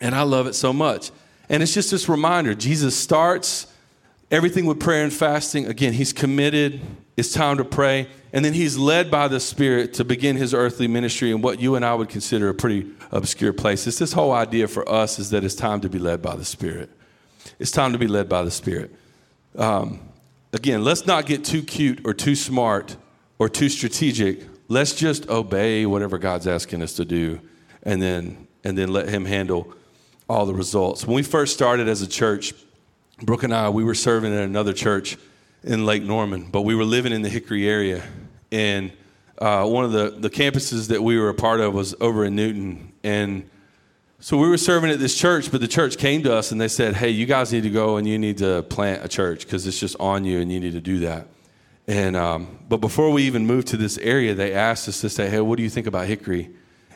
[0.00, 1.10] And I love it so much.
[1.48, 3.66] And it's just this reminder Jesus starts
[4.30, 5.66] everything with prayer and fasting.
[5.66, 6.80] Again, he's committed.
[7.20, 8.08] It's time to pray.
[8.32, 11.74] And then he's led by the Spirit to begin his earthly ministry in what you
[11.74, 13.86] and I would consider a pretty obscure place.
[13.86, 16.46] It's this whole idea for us is that it's time to be led by the
[16.46, 16.88] Spirit.
[17.58, 18.94] It's time to be led by the Spirit.
[19.54, 20.00] Um,
[20.54, 22.96] again, let's not get too cute or too smart
[23.38, 24.46] or too strategic.
[24.68, 27.38] Let's just obey whatever God's asking us to do
[27.82, 29.74] and then, and then let Him handle
[30.26, 31.06] all the results.
[31.06, 32.54] When we first started as a church,
[33.20, 35.18] Brooke and I, we were serving at another church
[35.62, 38.02] in Lake Norman, but we were living in the Hickory area.
[38.50, 38.92] And
[39.38, 42.36] uh, one of the, the campuses that we were a part of was over in
[42.36, 42.92] Newton.
[43.02, 43.48] And
[44.18, 46.68] so we were serving at this church, but the church came to us and they
[46.68, 49.66] said, Hey, you guys need to go and you need to plant a church because
[49.66, 51.26] it's just on you and you need to do that.
[51.86, 55.28] And, um, but before we even moved to this area, they asked us to say,
[55.28, 56.50] Hey, what do you think about Hickory?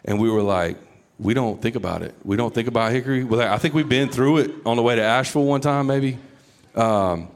[0.05, 0.77] And we were like,
[1.19, 2.15] We don't think about it.
[2.25, 3.25] We don't think about Hickory.
[3.25, 6.19] Well, I think we've been through it on the way to Asheville one time, maybe.
[6.75, 7.29] Um,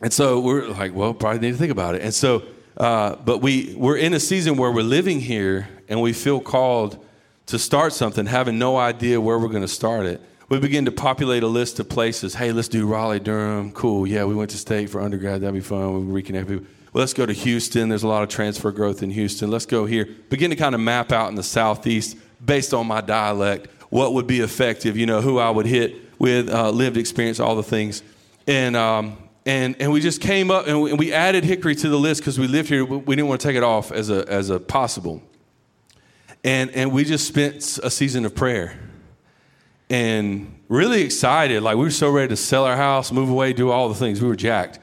[0.00, 2.02] and so we're like, Well, probably need to think about it.
[2.02, 2.42] And so,
[2.76, 7.04] uh, but we, we're in a season where we're living here and we feel called
[7.46, 10.20] to start something, having no idea where we're going to start it.
[10.48, 12.34] We begin to populate a list of places.
[12.34, 13.72] Hey, let's do Raleigh, Durham.
[13.72, 14.06] Cool.
[14.06, 15.42] Yeah, we went to state for undergrad.
[15.42, 16.12] That'd be fun.
[16.12, 16.66] We reconnect people.
[16.92, 17.88] Well, let's go to Houston.
[17.88, 19.50] There's a lot of transfer growth in Houston.
[19.50, 20.08] Let's go here.
[20.28, 24.26] Begin to kind of map out in the southeast based on my dialect what would
[24.26, 24.96] be effective.
[24.96, 28.02] You know, who I would hit with uh, lived experience, all the things,
[28.46, 29.18] and um,
[29.50, 32.20] and and we just came up and we, and we added Hickory to the list
[32.20, 32.84] because we lived here.
[32.84, 35.22] We didn't want to take it off as a as a possible.
[36.42, 38.78] And, and we just spent a season of prayer
[39.90, 41.62] and really excited.
[41.62, 44.22] Like we were so ready to sell our house, move away, do all the things.
[44.22, 44.78] We were jacked.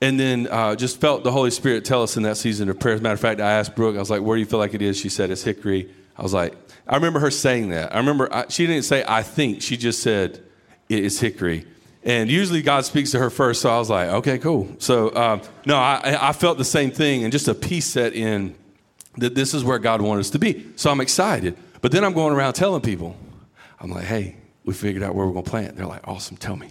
[0.00, 2.94] And then uh, just felt the Holy Spirit tell us in that season of prayer.
[2.94, 4.60] As a matter of fact, I asked Brooke, I was like, where do you feel
[4.60, 4.96] like it is?
[4.96, 5.92] She said, it's Hickory.
[6.16, 6.54] I was like,
[6.86, 7.92] I remember her saying that.
[7.92, 9.62] I remember I, she didn't say, I think.
[9.62, 10.44] She just said,
[10.88, 11.66] it's Hickory.
[12.02, 13.60] And usually God speaks to her first.
[13.60, 14.68] So I was like, okay, cool.
[14.78, 18.54] So, um, no, I, I felt the same thing and just a peace set in
[19.18, 20.66] that this is where God wanted us to be.
[20.76, 21.56] So I'm excited.
[21.82, 23.16] But then I'm going around telling people,
[23.80, 25.76] I'm like, hey, we figured out where we're going to plant.
[25.76, 26.70] They're like, awesome, tell me.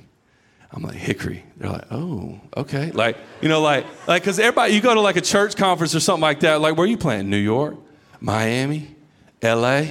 [0.71, 1.43] I'm like, Hickory.
[1.57, 2.91] They're like, oh, okay.
[2.91, 5.99] Like, you know, like, like, because everybody, you go to like a church conference or
[5.99, 7.29] something like that, like, where you planting?
[7.29, 7.75] New York,
[8.19, 8.95] Miami,
[9.41, 9.85] LA,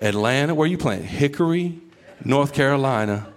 [0.00, 0.54] Atlanta.
[0.54, 1.06] Where you planting?
[1.06, 1.78] Hickory,
[2.24, 3.33] North Carolina.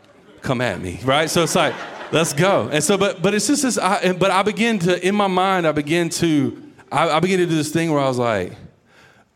[0.47, 1.29] Come at me, right?
[1.29, 1.75] So it's like,
[2.13, 2.69] let's go.
[2.71, 5.67] And so, but, but it's just this, I, but I begin to, in my mind,
[5.67, 8.53] I begin to, I, I began to do this thing where I was like,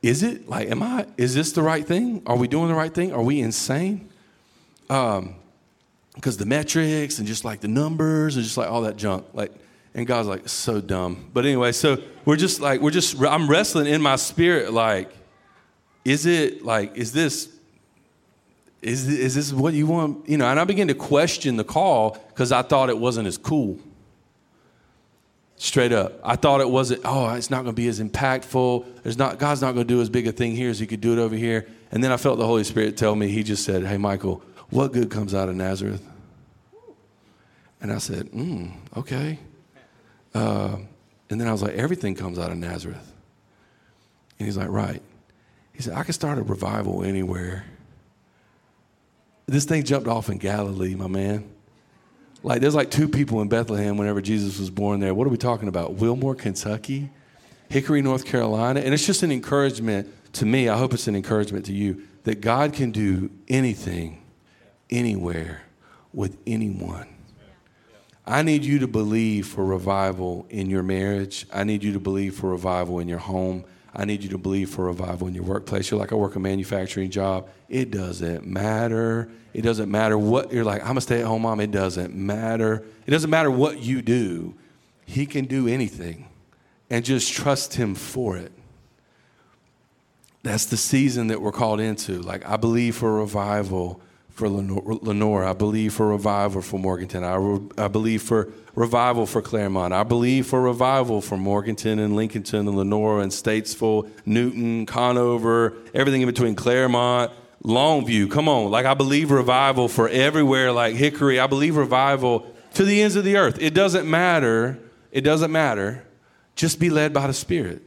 [0.02, 2.24] is it like, am I, is this the right thing?
[2.26, 3.12] Are we doing the right thing?
[3.12, 4.10] Are we insane?
[4.90, 5.36] Um,
[6.16, 9.52] because the metrics and just like the numbers and just like all that junk, like,
[9.94, 11.30] and God's like, so dumb.
[11.34, 15.12] But anyway, so we're just like, we're just, I'm wrestling in my spirit, like,
[16.06, 17.51] is it like, is this,
[18.82, 20.28] is, is this what you want?
[20.28, 23.38] You know, and I began to question the call because I thought it wasn't as
[23.38, 23.80] cool.
[25.56, 26.20] Straight up.
[26.24, 29.04] I thought it wasn't, oh, it's not going to be as impactful.
[29.04, 31.02] There's not, God's not going to do as big a thing here as he could
[31.02, 31.68] do it over here.
[31.92, 34.42] And then I felt the Holy Spirit tell me, he just said, hey, Michael,
[34.72, 36.04] what good comes out of Nazareth?
[37.80, 39.38] And I said, hmm, okay.
[40.34, 40.78] Uh,
[41.30, 43.14] and then I was like, everything comes out of Nazareth.
[44.40, 45.02] And he's like, right.
[45.74, 47.66] He said, I could start a revival anywhere.
[49.52, 51.44] This thing jumped off in Galilee, my man.
[52.42, 55.14] Like, there's like two people in Bethlehem whenever Jesus was born there.
[55.14, 55.96] What are we talking about?
[55.96, 57.10] Wilmore, Kentucky?
[57.68, 58.80] Hickory, North Carolina?
[58.80, 60.70] And it's just an encouragement to me.
[60.70, 64.24] I hope it's an encouragement to you that God can do anything,
[64.90, 65.64] anywhere,
[66.14, 67.10] with anyone.
[68.26, 71.46] I need you to believe for revival in your marriage.
[71.54, 73.66] I need you to believe for revival in your home.
[73.94, 75.92] I need you to believe for revival in your workplace.
[75.92, 77.50] You're like, I work a manufacturing job.
[77.68, 79.30] It doesn't matter.
[79.54, 81.60] It doesn't matter what you're like, I'm a stay at home mom.
[81.60, 82.86] It doesn't matter.
[83.06, 84.56] It doesn't matter what you do.
[85.06, 86.30] He can do anything
[86.90, 88.54] and just trust Him for it.
[90.44, 92.22] That's the season that we're called into.
[92.22, 95.44] Like, I believe for revival for Lenoir.
[95.44, 97.24] I believe for revival for Morganton.
[97.24, 99.94] I, I believe for revival for Claremont.
[99.94, 106.22] I believe for revival for Morganton and Lincolnton and Lenoir and Statesville, Newton, Conover, everything
[106.22, 107.32] in between Claremont,
[107.64, 108.32] Longview.
[108.32, 108.72] Come on.
[108.72, 111.40] Like I believe revival for everywhere, like Hickory.
[111.40, 113.58] I believe revival to the ends of the earth.
[113.60, 114.80] It doesn't matter.
[115.12, 116.04] It doesn't matter.
[116.56, 117.82] Just be led by the Spirit.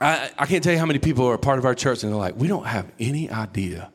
[0.00, 2.18] I, I can't tell you how many people are part of our church and they're
[2.18, 3.90] like, we don't have any idea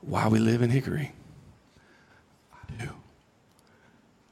[0.00, 1.12] why we live in Hickory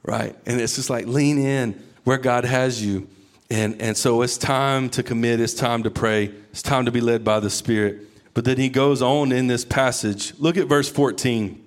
[0.07, 0.35] right?
[0.47, 3.07] And it's just like lean in where God has you.
[3.51, 7.01] And, and so it's time to commit, it's time to pray, it's time to be
[7.01, 8.07] led by the Spirit.
[8.33, 10.33] But then he goes on in this passage.
[10.39, 11.63] Look at verse 14.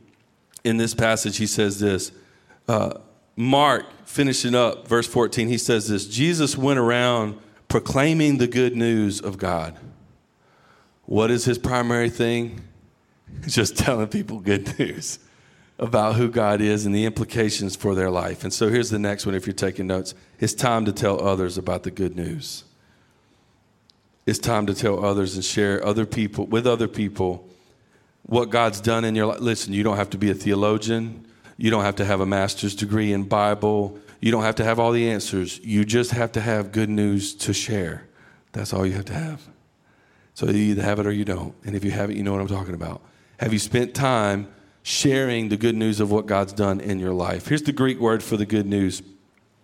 [0.63, 2.13] In this passage, he says this
[2.69, 2.99] uh,
[3.37, 9.21] Mark, finishing up, verse 14, he says this Jesus went around proclaiming the good news
[9.21, 9.79] of God.
[11.05, 12.63] What is his primary thing?
[13.47, 15.19] Just telling people good news
[15.81, 18.45] about who God is and the implications for their life.
[18.45, 20.15] And so here's the next one if you're taking notes.
[20.39, 22.65] It's time to tell others about the good news.
[24.27, 27.49] It's time to tell others and share other people with other people
[28.25, 29.41] what God's done in your life.
[29.41, 31.27] Listen, you don't have to be a theologian.
[31.57, 33.99] You don't have to have a master's degree in Bible.
[34.21, 35.59] You don't have to have all the answers.
[35.61, 38.07] You just have to have good news to share.
[38.53, 39.49] That's all you have to have.
[40.35, 41.55] So you either have it or you don't.
[41.65, 43.01] And if you have it, you know what I'm talking about.
[43.39, 44.47] Have you spent time
[44.91, 47.47] sharing the good news of what God's done in your life?
[47.47, 49.03] Here's the Greek word for the good news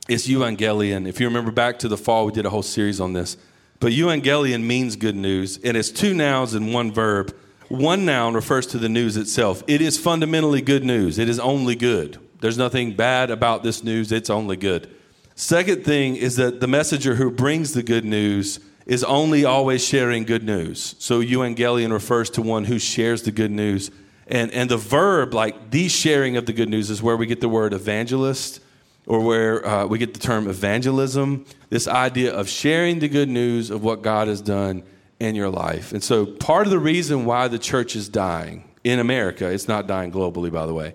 [0.08, 1.08] it's euangelion.
[1.08, 3.36] If you remember back to the fall, we did a whole series on this.
[3.80, 7.36] But euangelion means good news, and it's two nouns and one verb.
[7.68, 9.64] One noun refers to the news itself.
[9.66, 11.18] It is fundamentally good news.
[11.18, 12.18] It is only good.
[12.40, 14.12] There's nothing bad about this news.
[14.12, 14.88] It's only good.
[15.34, 20.22] Second thing is that the messenger who brings the good news is only always sharing
[20.22, 20.94] good news.
[21.00, 23.90] So euangelion refers to one who shares the good news.
[24.28, 27.40] And, and the verb, like the sharing of the good news, is where we get
[27.40, 28.60] the word evangelist
[29.06, 31.46] or where uh, we get the term evangelism.
[31.70, 34.82] This idea of sharing the good news of what God has done
[35.20, 35.92] in your life.
[35.92, 39.86] And so, part of the reason why the church is dying in America, it's not
[39.86, 40.94] dying globally, by the way,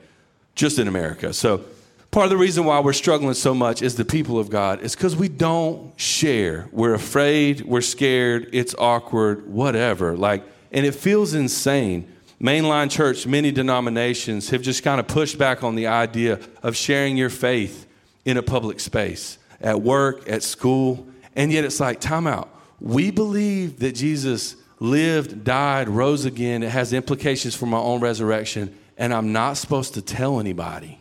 [0.56, 1.34] just in America.
[1.34, 1.64] So,
[2.12, 4.96] part of the reason why we're struggling so much is the people of God is
[4.96, 6.68] because we don't share.
[6.72, 10.16] We're afraid, we're scared, it's awkward, whatever.
[10.18, 12.12] Like, and it feels insane.
[12.42, 17.16] Mainline church, many denominations have just kind of pushed back on the idea of sharing
[17.16, 17.86] your faith
[18.26, 21.08] in a public space, at work, at school.
[21.36, 22.50] And yet it's like, time out
[22.82, 26.64] we believe that Jesus lived, died, rose again.
[26.64, 31.00] It has implications for my own resurrection, and I'm not supposed to tell anybody.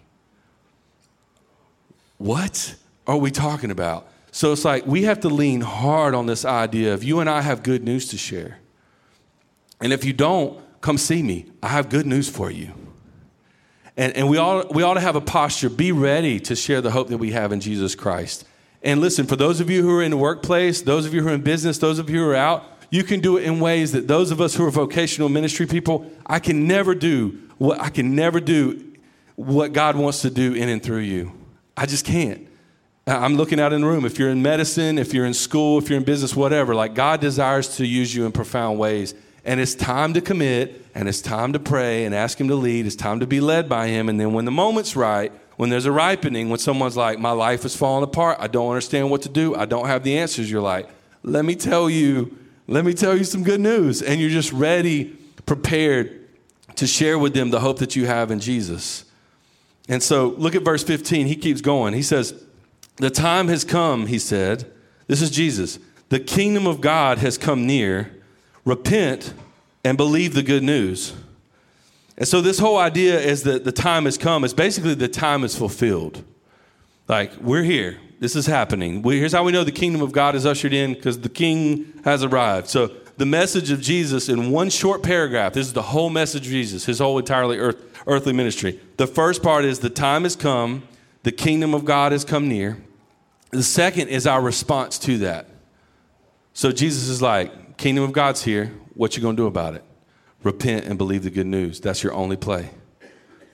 [2.19, 2.77] What
[3.07, 4.07] are we talking about?
[4.31, 7.41] So it's like we have to lean hard on this idea of you and I
[7.41, 8.59] have good news to share.
[9.81, 11.47] And if you don't, come see me.
[11.63, 12.73] I have good news for you.
[13.97, 16.91] And, and we, all, we ought to have a posture, be ready to share the
[16.91, 18.47] hope that we have in Jesus Christ.
[18.83, 21.29] And listen, for those of you who are in the workplace, those of you who
[21.29, 23.93] are in business, those of you who are out, you can do it in ways
[23.93, 27.91] that those of us who are vocational ministry people, I can never do what I
[27.91, 28.93] can never do
[29.37, 31.33] what God wants to do in and through you.
[31.77, 32.49] I just can't.
[33.07, 34.05] I'm looking out in the room.
[34.05, 37.21] If you're in medicine, if you're in school, if you're in business, whatever, like God
[37.21, 39.15] desires to use you in profound ways.
[39.45, 42.87] And it's time to commit and it's time to pray and ask Him to lead.
[42.87, 44.09] It's time to be led by Him.
[44.09, 47.65] And then when the moment's right, when there's a ripening, when someone's like, my life
[47.65, 50.63] is falling apart, I don't understand what to do, I don't have the answers, you're
[50.63, 50.89] like,
[51.23, 54.01] let me tell you, let me tell you some good news.
[54.01, 56.29] And you're just ready, prepared
[56.77, 59.05] to share with them the hope that you have in Jesus.
[59.89, 61.27] And so look at verse 15.
[61.27, 61.95] He keeps going.
[61.95, 62.43] He says,
[62.97, 64.71] The time has come, he said.
[65.09, 65.79] This is Jesus.
[66.09, 68.13] The kingdom of God has come near.
[68.65, 69.35] Repent
[69.85, 71.15] and believe the good news.
[72.19, 74.45] And so this whole idea is that the time has come.
[74.45, 76.23] It's basically the time is fulfilled.
[77.09, 77.99] Like we're here.
[78.19, 79.01] This is happening.
[79.01, 81.91] We, here's how we know the kingdom of God is ushered in because the king
[82.05, 82.69] has arrived.
[82.69, 85.55] So the message of Jesus in one short paragraph.
[85.55, 88.79] This is the whole message of Jesus, his whole entirely earth, earthly ministry.
[88.99, 90.85] The first part is the time has come,
[91.23, 92.79] the kingdom of God has come near.
[93.51, 95.49] The second is our response to that.
[96.53, 98.73] So Jesus is like, kingdom of God's here.
[98.95, 99.85] What you gonna do about it?
[100.43, 101.81] repent and believe the good news.
[101.81, 102.71] That's your only play.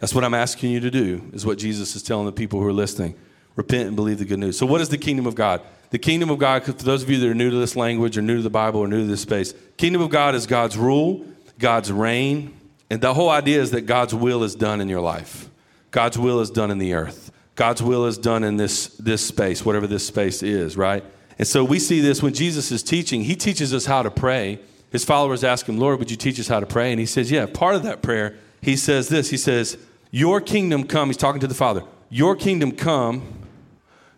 [0.00, 2.66] That's what I'm asking you to do, is what Jesus is telling the people who
[2.66, 3.16] are listening.
[3.56, 4.58] Repent and believe the good news.
[4.58, 5.62] So, what is the kingdom of God?
[5.90, 8.22] The kingdom of God, for those of you that are new to this language or
[8.22, 11.24] new to the Bible or new to this space, kingdom of God is God's rule,
[11.58, 12.54] God's reign,
[12.90, 15.48] and the whole idea is that God's will is done in your life.
[15.90, 17.32] God's will is done in the earth.
[17.54, 21.02] God's will is done in this, this space, whatever this space is, right?
[21.38, 24.58] And so we see this when Jesus is teaching, he teaches us how to pray
[24.90, 26.90] his followers ask him, Lord, would you teach us how to pray?
[26.90, 29.76] And he says, Yeah, part of that prayer, he says this He says,
[30.10, 31.08] Your kingdom come.
[31.08, 31.82] He's talking to the Father.
[32.08, 33.22] Your kingdom come,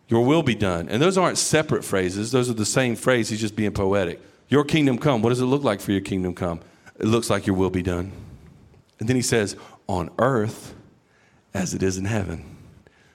[0.09, 0.89] your will be done.
[0.89, 3.29] And those aren't separate phrases, those are the same phrase.
[3.29, 4.21] He's just being poetic.
[4.49, 5.21] Your kingdom come.
[5.21, 6.61] What does it look like for your kingdom come?
[6.99, 8.13] It looks like your will be done.
[8.99, 9.57] And then he says,
[9.89, 10.75] On earth
[11.55, 12.57] as it is in heaven.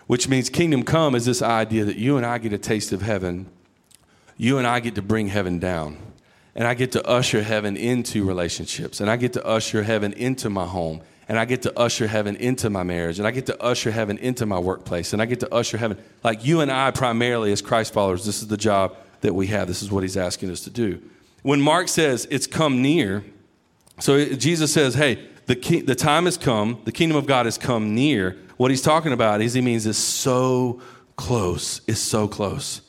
[0.08, 3.04] Which means kingdom come is this idea that you and I get a taste of
[3.04, 3.50] heaven.
[4.44, 5.98] You and I get to bring heaven down
[6.54, 10.50] and I get to usher heaven into relationships, and I get to usher heaven into
[10.50, 13.64] my home, and I get to usher heaven into my marriage, and I get to
[13.64, 15.98] usher heaven into my workplace, and I get to usher heaven.
[16.26, 19.70] Like you and I, primarily as Christ followers, this is the job that we have.
[19.70, 21.02] This is what he's asking us to do.
[21.42, 23.24] When Mark says it's come near,
[24.00, 27.96] so Jesus says, hey, the, the time has come, the kingdom of God has come
[27.96, 28.38] near.
[28.58, 30.82] What he's talking about is he means it's so
[31.16, 32.82] close, it's so close.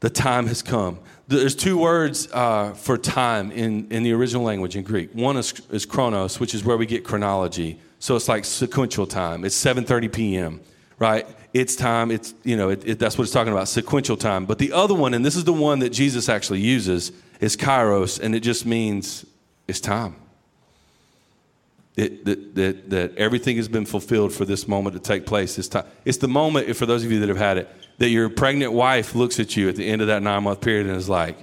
[0.00, 0.98] The time has come.
[1.28, 5.12] There's two words uh, for time in, in the original language in Greek.
[5.12, 7.78] One is, is chronos, which is where we get chronology.
[7.98, 9.44] So it's like sequential time.
[9.44, 10.60] It's 7:30 p.m.
[10.98, 11.26] Right?
[11.52, 12.10] It's time.
[12.10, 14.46] It's you know it, it, that's what it's talking about, sequential time.
[14.46, 18.18] But the other one, and this is the one that Jesus actually uses, is kairos,
[18.18, 19.26] and it just means
[19.68, 20.16] it's time.
[21.96, 25.58] It, that, that, that everything has been fulfilled for this moment to take place.
[25.58, 25.84] It's, time.
[26.04, 27.68] it's the moment, for those of you that have had it,
[28.00, 30.86] that your pregnant wife looks at you at the end of that nine month period
[30.86, 31.36] and is like,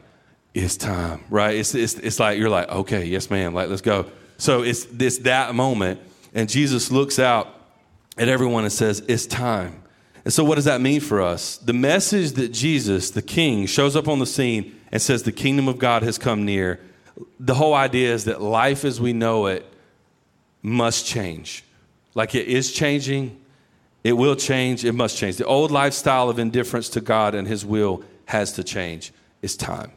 [0.56, 1.56] it's time, right?
[1.56, 4.08] It's, it's, it's like, you're like, okay, yes, ma'am, like, let's go.
[4.38, 6.02] So it's, it's that moment,
[6.34, 7.54] and Jesus looks out
[8.18, 9.84] at everyone and says, it's time.
[10.26, 11.58] And so, what does that mean for us?
[11.58, 15.68] The message that Jesus, the King, shows up on the scene and says, the kingdom
[15.68, 16.80] of God has come near.
[17.40, 19.64] The whole idea is that life as we know it
[20.64, 21.64] must change.
[22.16, 23.40] Like it is changing,
[24.08, 25.38] it will change, it must change.
[25.38, 29.12] The old lifestyle of indifference to God and His will has to change.
[29.42, 29.92] It's time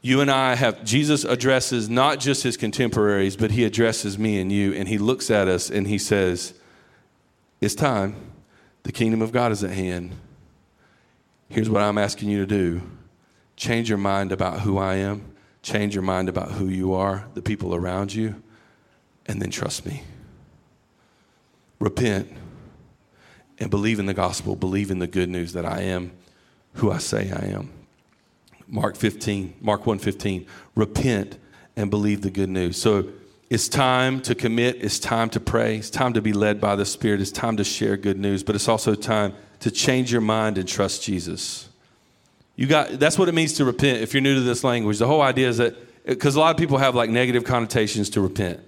[0.00, 4.52] you and I have, Jesus addresses not just his contemporaries, but he addresses me and
[4.52, 6.54] you, and he looks at us and he says,
[7.60, 8.16] It's time.
[8.84, 10.12] The kingdom of God is at hand.
[11.48, 12.82] Here's what I'm asking you to do
[13.56, 17.42] change your mind about who I am, change your mind about who you are, the
[17.42, 18.40] people around you,
[19.26, 20.04] and then trust me.
[21.80, 22.32] Repent
[23.60, 26.12] and believe in the gospel, believe in the good news that I am
[26.74, 27.70] who I say I am.
[28.68, 30.46] Mark 15, Mark 1:15.
[30.74, 31.38] Repent
[31.76, 32.80] and believe the good news.
[32.80, 33.08] So
[33.50, 36.84] it's time to commit, it's time to pray, it's time to be led by the
[36.84, 40.58] Spirit, it's time to share good news, but it's also time to change your mind
[40.58, 41.68] and trust Jesus.
[42.56, 44.98] You got that's what it means to repent if you're new to this language.
[44.98, 48.20] The whole idea is that because a lot of people have like negative connotations to
[48.20, 48.60] repent.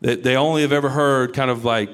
[0.00, 1.90] That they only have ever heard kind of like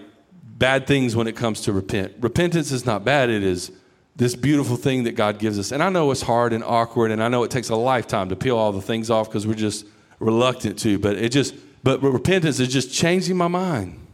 [0.59, 2.15] bad things when it comes to repent.
[2.21, 3.71] Repentance is not bad, it is
[4.17, 5.71] this beautiful thing that God gives us.
[5.71, 8.37] And I know it's hard and awkward, and I know it takes a lifetime to
[8.37, 9.87] peel all the things off because we're just
[10.19, 11.55] reluctant to, but it just,
[11.85, 14.05] but repentance is just changing my mind.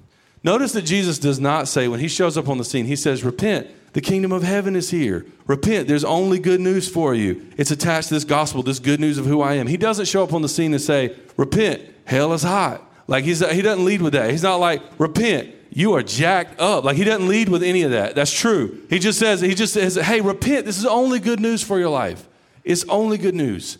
[0.42, 3.24] Notice that Jesus does not say, when he shows up on the scene, he says,
[3.24, 5.24] Repent, the kingdom of heaven is here.
[5.46, 7.50] Repent, there's only good news for you.
[7.56, 9.66] It's attached to this gospel, this good news of who I am.
[9.66, 12.82] He doesn't show up on the scene and say, Repent, hell is hot.
[13.06, 14.30] Like he's, he doesn't lead with that.
[14.30, 16.84] He's not like, Repent, you are jacked up.
[16.84, 18.14] Like he doesn't lead with any of that.
[18.14, 18.80] That's true.
[18.88, 20.64] He just says, he just says, hey, repent.
[20.64, 22.26] This is only good news for your life.
[22.62, 23.78] It's only good news.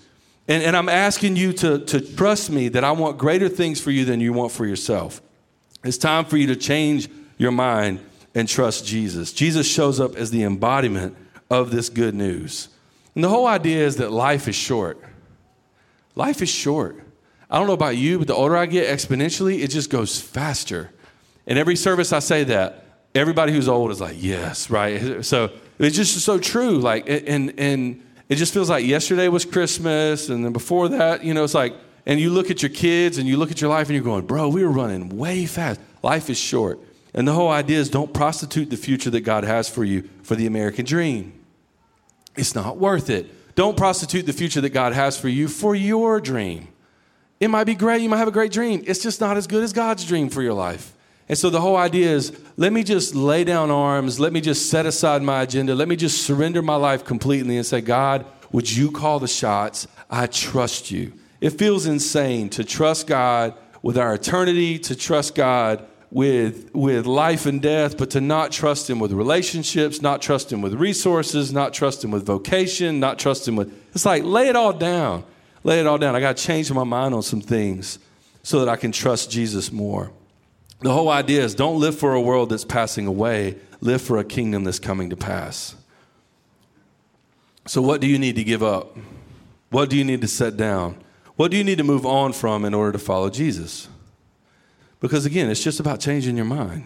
[0.49, 3.93] And, and I'm asking you to, to trust me that I want greater things for
[3.93, 5.23] you than you want for yourself.
[5.85, 8.01] It's time for you to change your mind
[8.35, 9.33] and trust Jesus.
[9.33, 11.17] Jesus shows up as the embodiment
[11.49, 12.69] of this good news.
[13.15, 15.01] And the whole idea is that life is short.
[16.17, 17.01] Life is short.
[17.49, 20.91] I don't know about you, but the older I get exponentially, it just goes faster.
[21.47, 22.81] In every service, I say that.
[23.15, 25.25] Everybody who's old is like, yes, right?
[25.25, 26.79] So it's just so true.
[26.79, 31.33] Like, and, and it just feels like yesterday was Christmas, and then before that, you
[31.33, 31.75] know, it's like,
[32.07, 34.27] and you look at your kids and you look at your life and you're going,
[34.27, 35.81] bro, we were running way fast.
[36.03, 36.79] Life is short.
[37.15, 40.35] And the whole idea is don't prostitute the future that God has for you for
[40.35, 41.33] the American dream.
[42.37, 43.55] It's not worth it.
[43.55, 46.69] Don't prostitute the future that God has for you for your dream.
[47.39, 48.83] It might be great, you might have a great dream.
[48.87, 50.94] It's just not as good as God's dream for your life.
[51.29, 54.69] And so the whole idea is let me just lay down arms, let me just
[54.71, 58.71] set aside my agenda, let me just surrender my life completely and say, God, would
[58.71, 59.87] you call the shots?
[60.11, 61.13] I trust you.
[61.41, 67.47] It feels insane to trust God with our eternity, to trust God with, with life
[67.47, 71.75] and death, but to not trust Him with relationships, not trust Him with resources, not
[71.75, 73.73] trust Him with vocation, not trust Him with.
[73.95, 75.25] It's like, lay it all down.
[75.65, 76.15] Lay it all down.
[76.15, 77.99] I got to change my mind on some things
[78.43, 80.13] so that I can trust Jesus more.
[80.85, 84.25] The whole idea is don't live for a world that's passing away, live for a
[84.25, 85.77] kingdom that's coming to pass.
[87.67, 88.95] So, what do you need to give up?
[89.71, 91.03] What do you need to set down?
[91.37, 93.89] What do you need to move on from in order to follow Jesus?
[95.01, 96.85] Because again, it's just about changing your mind.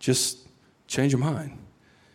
[0.00, 0.48] Just
[0.88, 1.56] change your mind.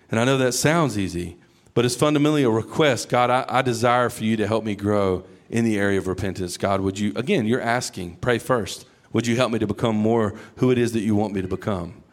[0.09, 1.37] And I know that sounds easy,
[1.73, 3.07] but it's fundamentally a request.
[3.07, 6.57] God, I, I, desire for you to help me grow in the area of repentance.
[6.57, 8.87] God, would you, again, you're asking, pray first.
[9.13, 11.47] Would you help me to become more who it is that you want me to
[11.47, 12.03] become?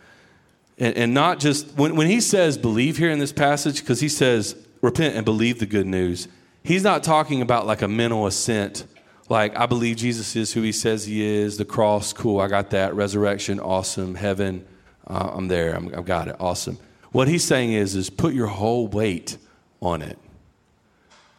[0.78, 4.08] And, and not just, when, when he says believe here in this passage, because he
[4.08, 6.28] says repent and believe the good news,
[6.62, 8.84] he's not talking about like a mental assent,
[9.28, 12.70] like I believe Jesus is who he says he is, the cross, cool, I got
[12.70, 14.64] that, resurrection, awesome, heaven,
[15.06, 16.78] uh, I'm there, I'm, I've got it, awesome.
[17.10, 19.38] What he's saying is, is put your whole weight
[19.80, 20.18] on it.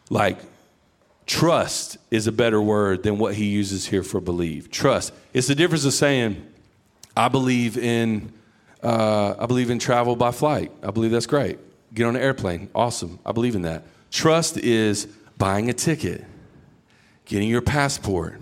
[0.10, 0.40] Like,
[1.30, 4.72] Trust is a better word than what he uses here for believe.
[4.72, 5.14] Trust.
[5.32, 6.44] It's the difference of saying,
[7.16, 8.34] I believe in,
[8.82, 10.72] uh, I believe in travel by flight.
[10.82, 11.60] I believe that's great.
[11.94, 12.72] Get on an airplane.
[12.74, 13.20] Awesome.
[13.24, 13.84] I believe in that.
[14.10, 15.06] Trust is
[15.38, 16.26] buying a ticket,
[17.26, 18.42] getting your passport,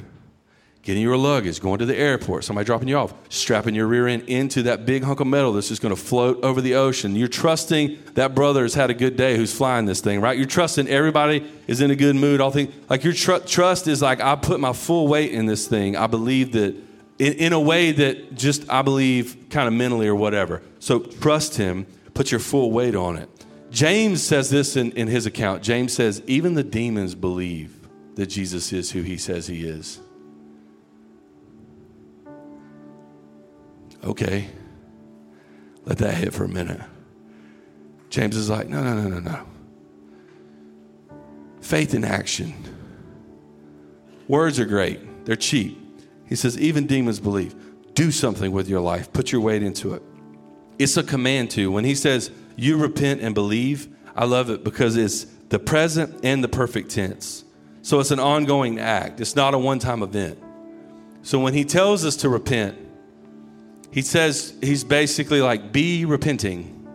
[0.88, 4.24] getting your luggage, going to the airport, somebody dropping you off, strapping your rear end
[4.30, 7.14] into that big hunk of metal that's just going to float over the ocean.
[7.14, 10.38] You're trusting that brother has had a good day who's flying this thing, right?
[10.38, 12.40] You're trusting everybody is in a good mood.
[12.40, 15.68] All things like your tr- trust is like I put my full weight in this
[15.68, 15.98] thing.
[15.98, 16.74] I believe that
[17.20, 20.62] in, in a way that just I believe kind of mentally or whatever.
[20.80, 21.86] So trust him.
[22.14, 23.30] Put your full weight on it.
[23.72, 25.64] James says this in, in his account.
[25.64, 27.76] James says, even the demons believe
[28.16, 30.00] that Jesus is who he says he is.
[34.08, 34.48] Okay,
[35.84, 36.80] let that hit for a minute.
[38.10, 39.46] James is like, no, no, no, no, no.
[41.60, 42.54] Faith in action.
[44.30, 45.78] Words are great, they're cheap.
[46.26, 47.54] He says, even demons believe.
[47.96, 50.04] Do something with your life, put your weight into it.
[50.80, 51.70] It's a command to.
[51.70, 56.42] When he says, you repent and believe, I love it because it's the present and
[56.42, 57.44] the perfect tense.
[57.82, 60.42] So it's an ongoing act, it's not a one time event.
[61.24, 62.87] So when he tells us to repent,
[63.98, 66.88] he says he's basically like, be repenting.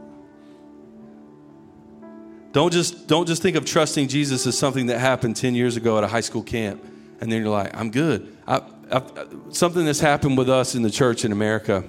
[2.53, 5.99] Don't just, don't just think of trusting Jesus as something that happened 10 years ago
[5.99, 6.81] at a high school camp,
[7.21, 8.37] and then you're like, I'm good.
[8.47, 9.03] I, I,
[9.49, 11.83] something that's happened with us in the church in America,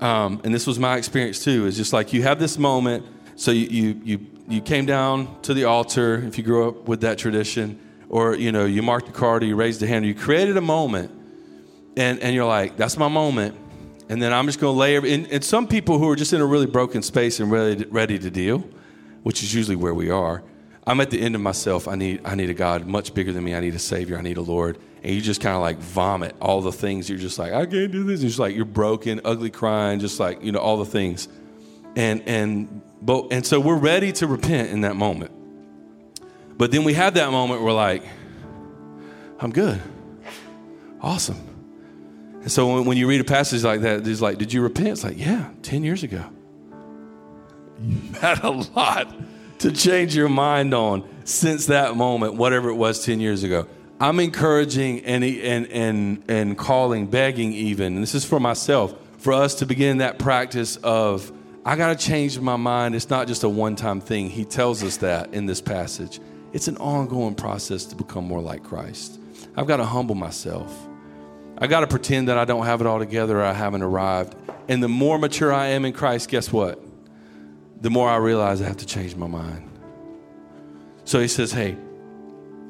[0.00, 3.04] um, and this was my experience too, is just like you have this moment.
[3.36, 7.02] So you, you, you, you came down to the altar, if you grew up with
[7.02, 7.78] that tradition,
[8.08, 10.56] or you know, you marked the card or you raised a hand, or you created
[10.56, 11.10] a moment,
[11.94, 13.58] and, and you're like, that's my moment
[14.08, 14.96] and then I'm just going to lay.
[14.96, 17.88] And, and, some people who are just in a really broken space and ready to,
[17.88, 18.64] ready to deal,
[19.22, 20.42] which is usually where we are.
[20.86, 21.86] I'm at the end of myself.
[21.86, 23.54] I need I need a God much bigger than me.
[23.54, 24.18] I need a Savior.
[24.18, 24.78] I need a Lord.
[25.02, 27.08] And you just kind of like vomit all the things.
[27.08, 28.20] You're just like I can't do this.
[28.20, 31.28] And just like you're broken, ugly, crying, just like you know all the things.
[31.94, 35.30] And and but and so we're ready to repent in that moment.
[36.58, 37.62] But then we have that moment.
[37.62, 38.02] We're like,
[39.38, 39.80] I'm good,
[41.00, 41.51] awesome.
[42.42, 44.88] And so when, when you read a passage like that, it's like, did you repent?
[44.88, 46.24] It's like, yeah, 10 years ago.
[47.80, 49.14] You've had a lot
[49.60, 53.66] to change your mind on since that moment, whatever it was 10 years ago.
[54.00, 59.32] I'm encouraging and, and, and, and calling, begging even, and this is for myself, for
[59.32, 61.30] us to begin that practice of,
[61.64, 62.96] I got to change my mind.
[62.96, 64.28] It's not just a one time thing.
[64.28, 66.18] He tells us that in this passage.
[66.52, 69.20] It's an ongoing process to become more like Christ.
[69.56, 70.88] I've got to humble myself.
[71.58, 74.34] I got to pretend that I don't have it all together or I haven't arrived.
[74.68, 76.82] And the more mature I am in Christ, guess what?
[77.80, 79.68] The more I realize I have to change my mind.
[81.04, 81.76] So he says, hey,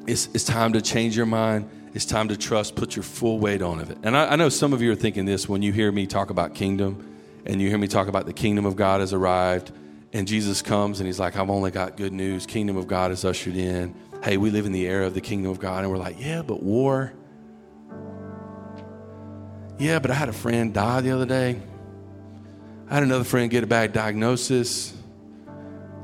[0.07, 1.69] it's, it's time to change your mind.
[1.93, 3.99] It's time to trust, put your full weight on of it.
[4.03, 6.31] And I, I know some of you are thinking this when you hear me talk
[6.31, 7.07] about kingdom
[7.45, 9.71] and you hear me talk about the kingdom of God has arrived
[10.11, 12.45] and Jesus comes and he's like, I've only got good news.
[12.45, 13.95] Kingdom of God is ushered in.
[14.23, 15.83] Hey, we live in the era of the kingdom of God.
[15.83, 17.13] And we're like, yeah, but war
[19.77, 21.59] yeah, but I had a friend die the other day.
[22.89, 24.93] I had another friend get a bad diagnosis.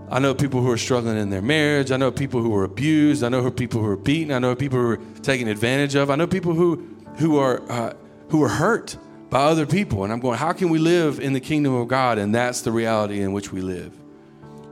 [0.10, 1.92] I know people who are struggling in their marriage.
[1.92, 3.24] I know people who are abused.
[3.24, 4.34] I know people who are beaten.
[4.34, 6.10] I know people who are taken advantage of.
[6.10, 6.84] I know people who,
[7.18, 7.94] who, are, uh,
[8.30, 8.98] who are hurt
[9.30, 10.04] by other people.
[10.04, 12.18] And I'm going, how can we live in the kingdom of God?
[12.18, 13.94] And that's the reality in which we live.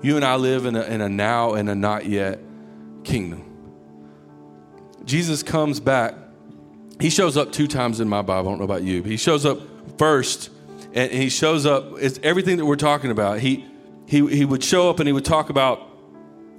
[0.02, 2.40] You and I live in a, in a now and a not yet
[3.04, 3.44] kingdom.
[5.06, 6.16] Jesus comes back
[7.00, 8.50] he shows up two times in my Bible.
[8.50, 9.60] I don't know about you, but he shows up
[9.98, 10.50] first,
[10.94, 11.94] and he shows up.
[12.00, 13.40] It's everything that we're talking about.
[13.40, 13.66] He
[14.06, 15.82] he he would show up and he would talk about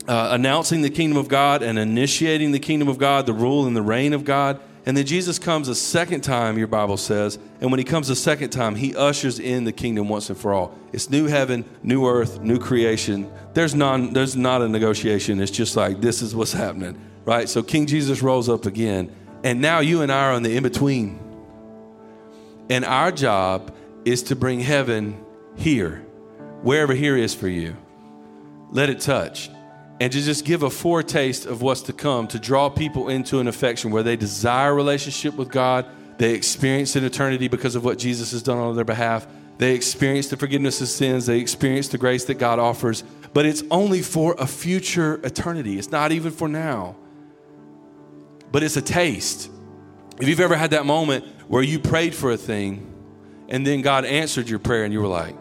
[0.06, 3.76] uh, announcing the kingdom of God and initiating the kingdom of God, the rule and
[3.76, 4.60] the reign of God.
[4.86, 7.38] And then Jesus comes a second time, your Bible says.
[7.60, 10.54] And when he comes a second time, he ushers in the kingdom once and for
[10.54, 10.78] all.
[10.94, 13.30] It's new heaven, new earth, new creation.
[13.52, 15.42] There's, non, there's not a negotiation.
[15.42, 17.50] It's just like, this is what's happening, right?
[17.50, 19.14] So King Jesus rolls up again.
[19.44, 21.20] And now you and I are on the in between.
[22.70, 23.74] And our job
[24.04, 25.24] is to bring heaven
[25.56, 25.98] here,
[26.62, 27.76] wherever here is for you.
[28.70, 29.50] Let it touch.
[30.00, 33.48] And to just give a foretaste of what's to come, to draw people into an
[33.48, 35.86] affection where they desire relationship with God,
[36.18, 39.26] they experience an eternity because of what Jesus has done on their behalf.
[39.58, 41.26] They experience the forgiveness of sins.
[41.26, 43.02] They experience the grace that God offers.
[43.32, 45.78] But it's only for a future eternity.
[45.78, 46.96] It's not even for now
[48.50, 49.50] but it's a taste.
[50.20, 52.84] If you've ever had that moment where you prayed for a thing
[53.48, 55.34] and then God answered your prayer and you were like,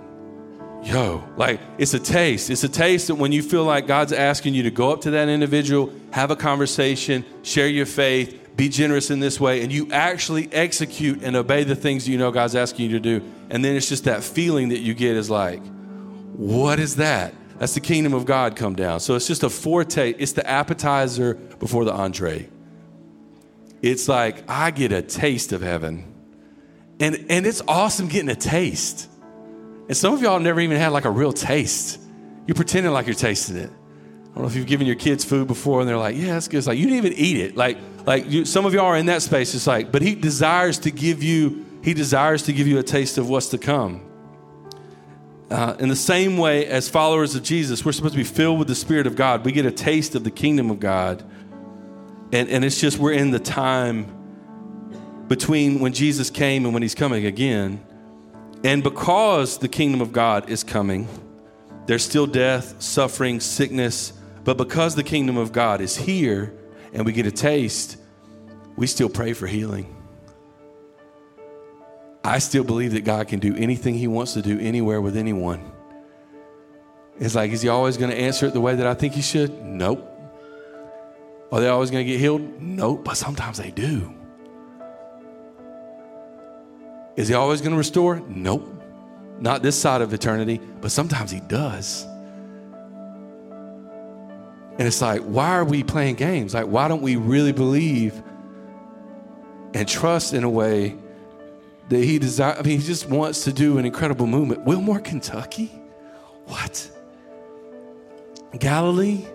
[0.83, 2.49] yo, like it's a taste.
[2.49, 5.11] It's a taste that when you feel like God's asking you to go up to
[5.11, 9.91] that individual, have a conversation, share your faith, be generous in this way, and you
[9.91, 13.25] actually execute and obey the things you know God's asking you to do.
[13.49, 15.61] And then it's just that feeling that you get is like,
[16.33, 17.33] what is that?
[17.59, 18.99] That's the kingdom of God come down.
[18.99, 22.49] So it's just a foretaste, it's the appetizer before the entree
[23.81, 26.13] it's like I get a taste of heaven.
[26.99, 29.09] And, and it's awesome getting a taste.
[29.87, 31.99] And some of y'all never even had like a real taste.
[32.47, 33.69] You're pretending like you're tasting it.
[33.69, 36.47] I don't know if you've given your kids food before and they're like, yeah, that's
[36.47, 36.57] good.
[36.57, 37.55] It's like, you didn't even eat it.
[37.57, 39.55] Like, like you, some of y'all are in that space.
[39.55, 43.17] It's like, but he desires to give you, he desires to give you a taste
[43.17, 44.01] of what's to come.
[45.49, 48.67] uh, in the same way as followers of Jesus, we're supposed to be filled with
[48.67, 49.45] the Spirit of God.
[49.45, 51.23] We get a taste of the kingdom of God.
[52.31, 54.13] And, and it's just we're in the time
[55.27, 57.83] between when Jesus came and when he's coming again.
[58.63, 61.07] And because the kingdom of God is coming,
[61.85, 64.13] there's still death, suffering, sickness.
[64.43, 66.53] But because the kingdom of God is here
[66.93, 67.97] and we get a taste,
[68.75, 69.93] we still pray for healing.
[72.23, 75.71] I still believe that God can do anything He wants to do anywhere with anyone.
[77.19, 79.21] It's like, is He always going to answer it the way that I think He
[79.21, 79.63] should?
[79.63, 80.16] Nope.
[81.51, 82.61] Are they always going to get healed?
[82.61, 84.13] Nope, but sometimes they do.
[87.15, 88.21] Is He always going to restore?
[88.27, 88.73] Nope.
[89.39, 92.05] Not this side of eternity, but sometimes He does.
[94.79, 96.53] And it's like, why are we playing games?
[96.53, 98.21] Like, why don't we really believe
[99.73, 100.95] and trust in a way
[101.89, 102.57] that he desires.
[102.59, 104.65] I mean, he just wants to do an incredible movement.
[104.65, 105.67] Wilmore, Kentucky?
[106.45, 106.89] What?
[108.59, 109.25] Galilee?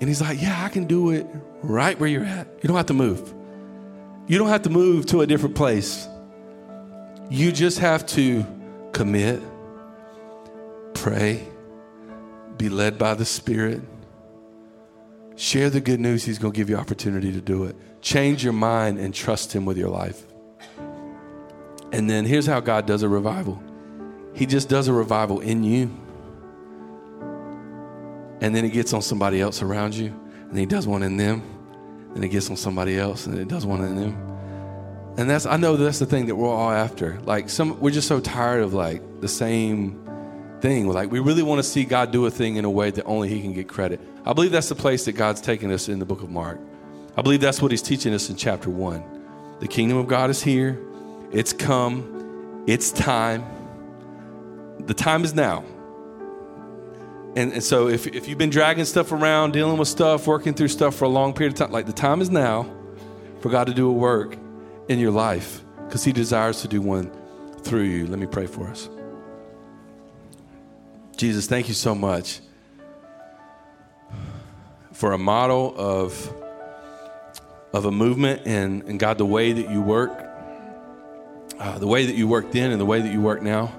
[0.00, 1.26] And he's like, Yeah, I can do it
[1.62, 2.46] right where you're at.
[2.62, 3.34] You don't have to move.
[4.26, 6.08] You don't have to move to a different place.
[7.30, 8.44] You just have to
[8.92, 9.40] commit,
[10.94, 11.46] pray,
[12.56, 13.82] be led by the Spirit.
[15.36, 16.24] Share the good news.
[16.24, 17.76] He's going to give you opportunity to do it.
[18.00, 20.24] Change your mind and trust Him with your life.
[21.92, 23.62] And then here's how God does a revival
[24.34, 25.90] He just does a revival in you.
[28.40, 30.08] And then He gets on somebody else around you,
[30.48, 31.42] and He does one in them.
[32.14, 34.26] And He gets on somebody else, and it does one in them.
[35.18, 37.18] And that's I know that's the thing that we're all after.
[37.20, 40.02] Like some we're just so tired of like the same
[40.60, 40.88] thing.
[40.88, 43.28] Like we really want to see God do a thing in a way that only
[43.28, 44.00] He can get credit.
[44.26, 46.60] I believe that's the place that God's taking us in the book of Mark.
[47.16, 49.02] I believe that's what He's teaching us in chapter one.
[49.60, 50.78] The kingdom of God is here.
[51.32, 52.64] It's come.
[52.66, 53.44] It's time.
[54.80, 55.64] The time is now.
[57.36, 60.68] And, and so if, if you've been dragging stuff around, dealing with stuff, working through
[60.68, 62.68] stuff for a long period of time, like the time is now
[63.40, 64.36] for God to do a work
[64.88, 67.10] in your life because He desires to do one
[67.60, 68.06] through you.
[68.06, 68.88] Let me pray for us.
[71.16, 72.40] Jesus, thank you so much
[74.92, 76.34] for a model of,
[77.72, 80.26] of a movement and, and God, the way that you work
[81.58, 83.72] uh, the way that you work then and the way that you work now.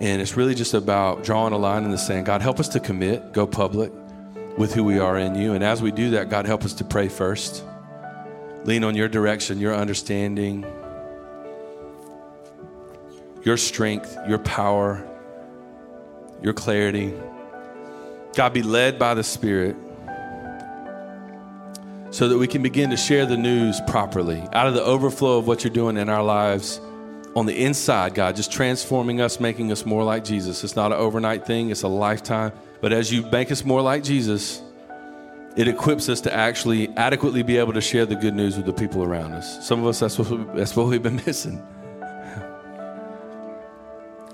[0.00, 2.24] And it's really just about drawing a line in the sand.
[2.24, 3.92] God, help us to commit, go public
[4.56, 5.52] with who we are in you.
[5.52, 7.64] And as we do that, God, help us to pray first.
[8.64, 10.64] Lean on your direction, your understanding,
[13.42, 15.06] your strength, your power,
[16.42, 17.12] your clarity.
[18.34, 19.76] God, be led by the Spirit
[22.10, 25.46] so that we can begin to share the news properly out of the overflow of
[25.46, 26.80] what you're doing in our lives
[27.36, 30.64] on the inside, God, just transforming us, making us more like Jesus.
[30.64, 32.52] It's not an overnight thing, it's a lifetime.
[32.80, 34.60] But as you make us more like Jesus,
[35.56, 38.72] it equips us to actually adequately be able to share the good news with the
[38.72, 39.66] people around us.
[39.66, 41.62] Some of us, that's what, we, that's what we've been missing.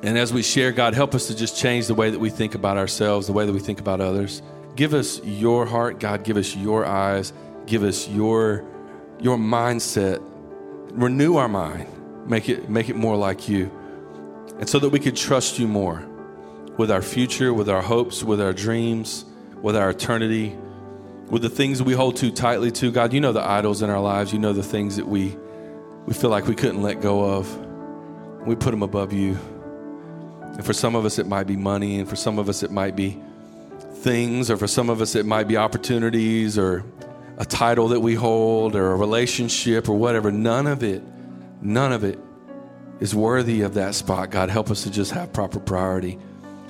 [0.02, 2.54] And as we share, God, help us to just change the way that we think
[2.54, 4.40] about ourselves, the way that we think about others.
[4.74, 6.22] Give us your heart, God.
[6.22, 7.32] Give us your eyes.
[7.66, 8.64] Give us your,
[9.20, 10.22] your mindset.
[10.92, 11.88] Renew our mind
[12.26, 13.70] Make it, make it more like you.
[14.58, 16.04] And so that we could trust you more
[16.76, 19.24] with our future, with our hopes, with our dreams,
[19.62, 20.56] with our eternity,
[21.28, 22.90] with the things we hold too tightly to.
[22.90, 24.32] God, you know the idols in our lives.
[24.32, 25.36] You know the things that we,
[26.06, 28.46] we feel like we couldn't let go of.
[28.46, 29.38] We put them above you.
[30.40, 32.70] And for some of us, it might be money, and for some of us, it
[32.70, 33.20] might be
[33.78, 36.84] things, or for some of us, it might be opportunities, or
[37.38, 40.32] a title that we hold, or a relationship, or whatever.
[40.32, 41.02] None of it
[41.60, 42.18] None of it
[43.00, 44.30] is worthy of that spot.
[44.30, 46.18] God, help us to just have proper priority.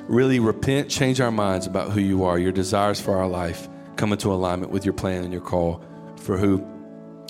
[0.09, 4.13] Really repent, change our minds about who you are, your desires for our life, come
[4.13, 5.83] into alignment with your plan and your call
[6.17, 6.65] for who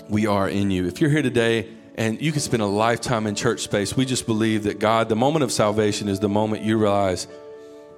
[0.09, 0.85] we are in you.
[0.87, 4.25] If you're here today and you can spend a lifetime in church space, we just
[4.25, 7.27] believe that God, the moment of salvation is the moment you realize,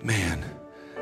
[0.01, 0.43] man,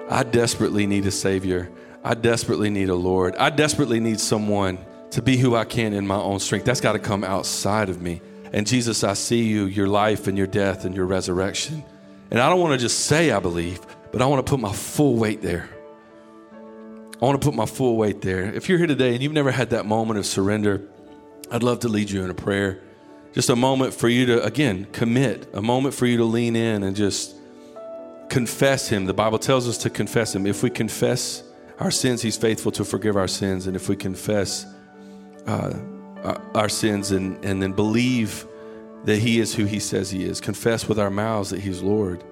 [0.09, 1.71] I desperately need a Savior.
[2.03, 3.35] I desperately need a Lord.
[3.35, 4.79] I desperately need someone
[5.11, 6.65] to be who I can in my own strength.
[6.65, 8.21] That's got to come outside of me.
[8.53, 11.83] And Jesus, I see you, your life and your death and your resurrection.
[12.31, 13.79] And I don't want to just say I believe,
[14.11, 15.69] but I want to put my full weight there.
[17.19, 18.43] I want to put my full weight there.
[18.53, 20.81] If you're here today and you've never had that moment of surrender,
[21.49, 22.79] I'd love to lead you in a prayer.
[23.33, 26.83] Just a moment for you to, again, commit, a moment for you to lean in
[26.83, 27.35] and just
[28.29, 29.05] confess Him.
[29.05, 30.45] The Bible tells us to confess Him.
[30.45, 31.43] If we confess
[31.79, 33.67] our sins, He's faithful to forgive our sins.
[33.67, 34.65] And if we confess,
[35.47, 35.73] uh,
[36.55, 38.45] our sins and, and then believe
[39.05, 40.41] that He is who He says He is.
[40.41, 42.23] Confess with our mouths that He's Lord.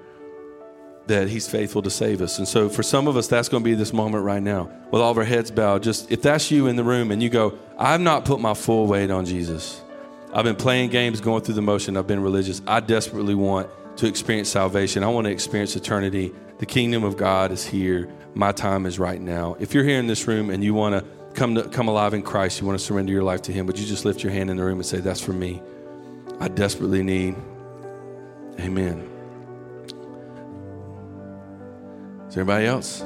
[1.06, 2.38] that He's faithful to save us.
[2.38, 5.00] And so for some of us, that's going to be this moment right now with
[5.00, 5.82] all of our heads bowed.
[5.82, 8.86] Just if that's you in the room and you go, I've not put my full
[8.86, 9.80] weight on Jesus.
[10.32, 11.96] I've been playing games, going through the motion.
[11.96, 12.60] I've been religious.
[12.66, 15.02] I desperately want to experience salvation.
[15.04, 16.32] I want to experience eternity.
[16.58, 18.08] The kingdom of God is here.
[18.34, 19.56] My time is right now.
[19.60, 22.22] If you're here in this room and you want to come to come alive in
[22.22, 24.50] Christ, you want to surrender your life to Him, would you just lift your hand
[24.50, 25.62] in the room and say, "That's for me.
[26.40, 27.36] I desperately need."
[28.58, 29.08] Amen.
[32.28, 33.04] Is there anybody else?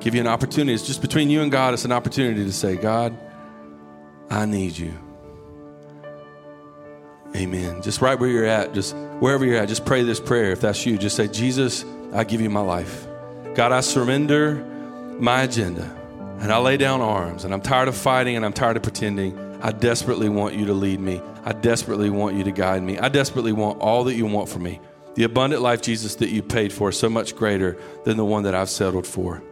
[0.00, 0.74] Give you an opportunity.
[0.74, 1.72] It's just between you and God.
[1.72, 3.16] It's an opportunity to say, God,
[4.28, 4.92] I need you.
[7.34, 7.80] Amen.
[7.82, 10.52] Just right where you're at, just wherever you're at, just pray this prayer.
[10.52, 13.06] If that's you, just say, Jesus, I give you my life.
[13.54, 14.56] God, I surrender
[15.18, 15.90] my agenda
[16.44, 19.58] and I lay down arms and I'm tired of fighting and I'm tired of pretending.
[19.62, 21.22] I desperately want you to lead me.
[21.42, 22.98] I desperately want you to guide me.
[22.98, 24.78] I desperately want all that you want for me.
[25.14, 28.42] The abundant life, Jesus, that you paid for is so much greater than the one
[28.42, 29.42] that I've settled for.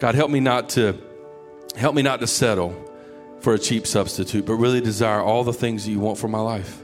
[0.00, 1.00] God, help me not to
[1.76, 2.74] help me not to settle
[3.38, 6.40] for a cheap substitute, but really desire all the things that you want for my
[6.40, 6.82] life.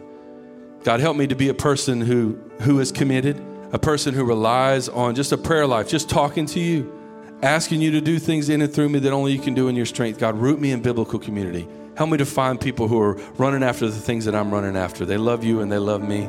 [0.85, 3.43] God, help me to be a person who, who is committed,
[3.73, 7.00] a person who relies on just a prayer life, just talking to you,
[7.43, 9.77] asking you to do things in and through me that only you can do in
[9.77, 10.19] your strength.
[10.19, 11.67] God, root me in biblical community.
[11.97, 15.05] Help me to find people who are running after the things that I'm running after.
[15.05, 16.29] They love you and they love me.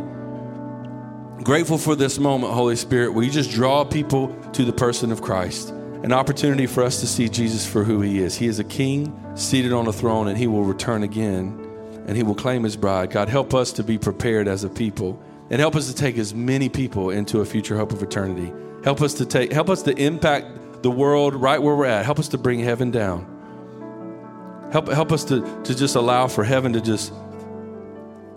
[1.44, 5.22] Grateful for this moment, Holy Spirit, where you just draw people to the person of
[5.22, 5.70] Christ.
[6.04, 8.38] An opportunity for us to see Jesus for who he is.
[8.38, 11.62] He is a king seated on a throne, and he will return again
[12.08, 13.12] and he will claim his bride.
[13.12, 16.34] God, help us to be prepared as a people and help us to take as
[16.34, 18.52] many people into a future hope of eternity.
[18.84, 20.48] Help us to take help us to impact
[20.82, 22.06] the world right where we're at.
[22.06, 23.28] Help us to bring heaven down.
[24.72, 27.14] Help, help us to, to just allow for heaven to just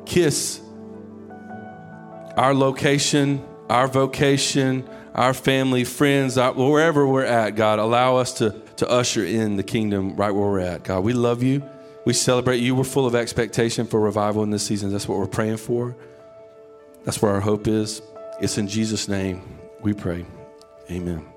[0.05, 0.61] kiss
[2.37, 7.79] our location, our vocation, our family, friends, our, wherever we're at, God.
[7.79, 10.83] Allow us to, to usher in the kingdom right where we're at.
[10.83, 11.63] God, we love you.
[12.05, 12.75] We celebrate you.
[12.75, 14.91] We're full of expectation for revival in this season.
[14.91, 15.97] That's what we're praying for.
[17.05, 18.03] That's where our hope is.
[18.41, 19.43] It's in Jesus' name
[19.81, 20.27] we pray.
[20.91, 21.34] Amen.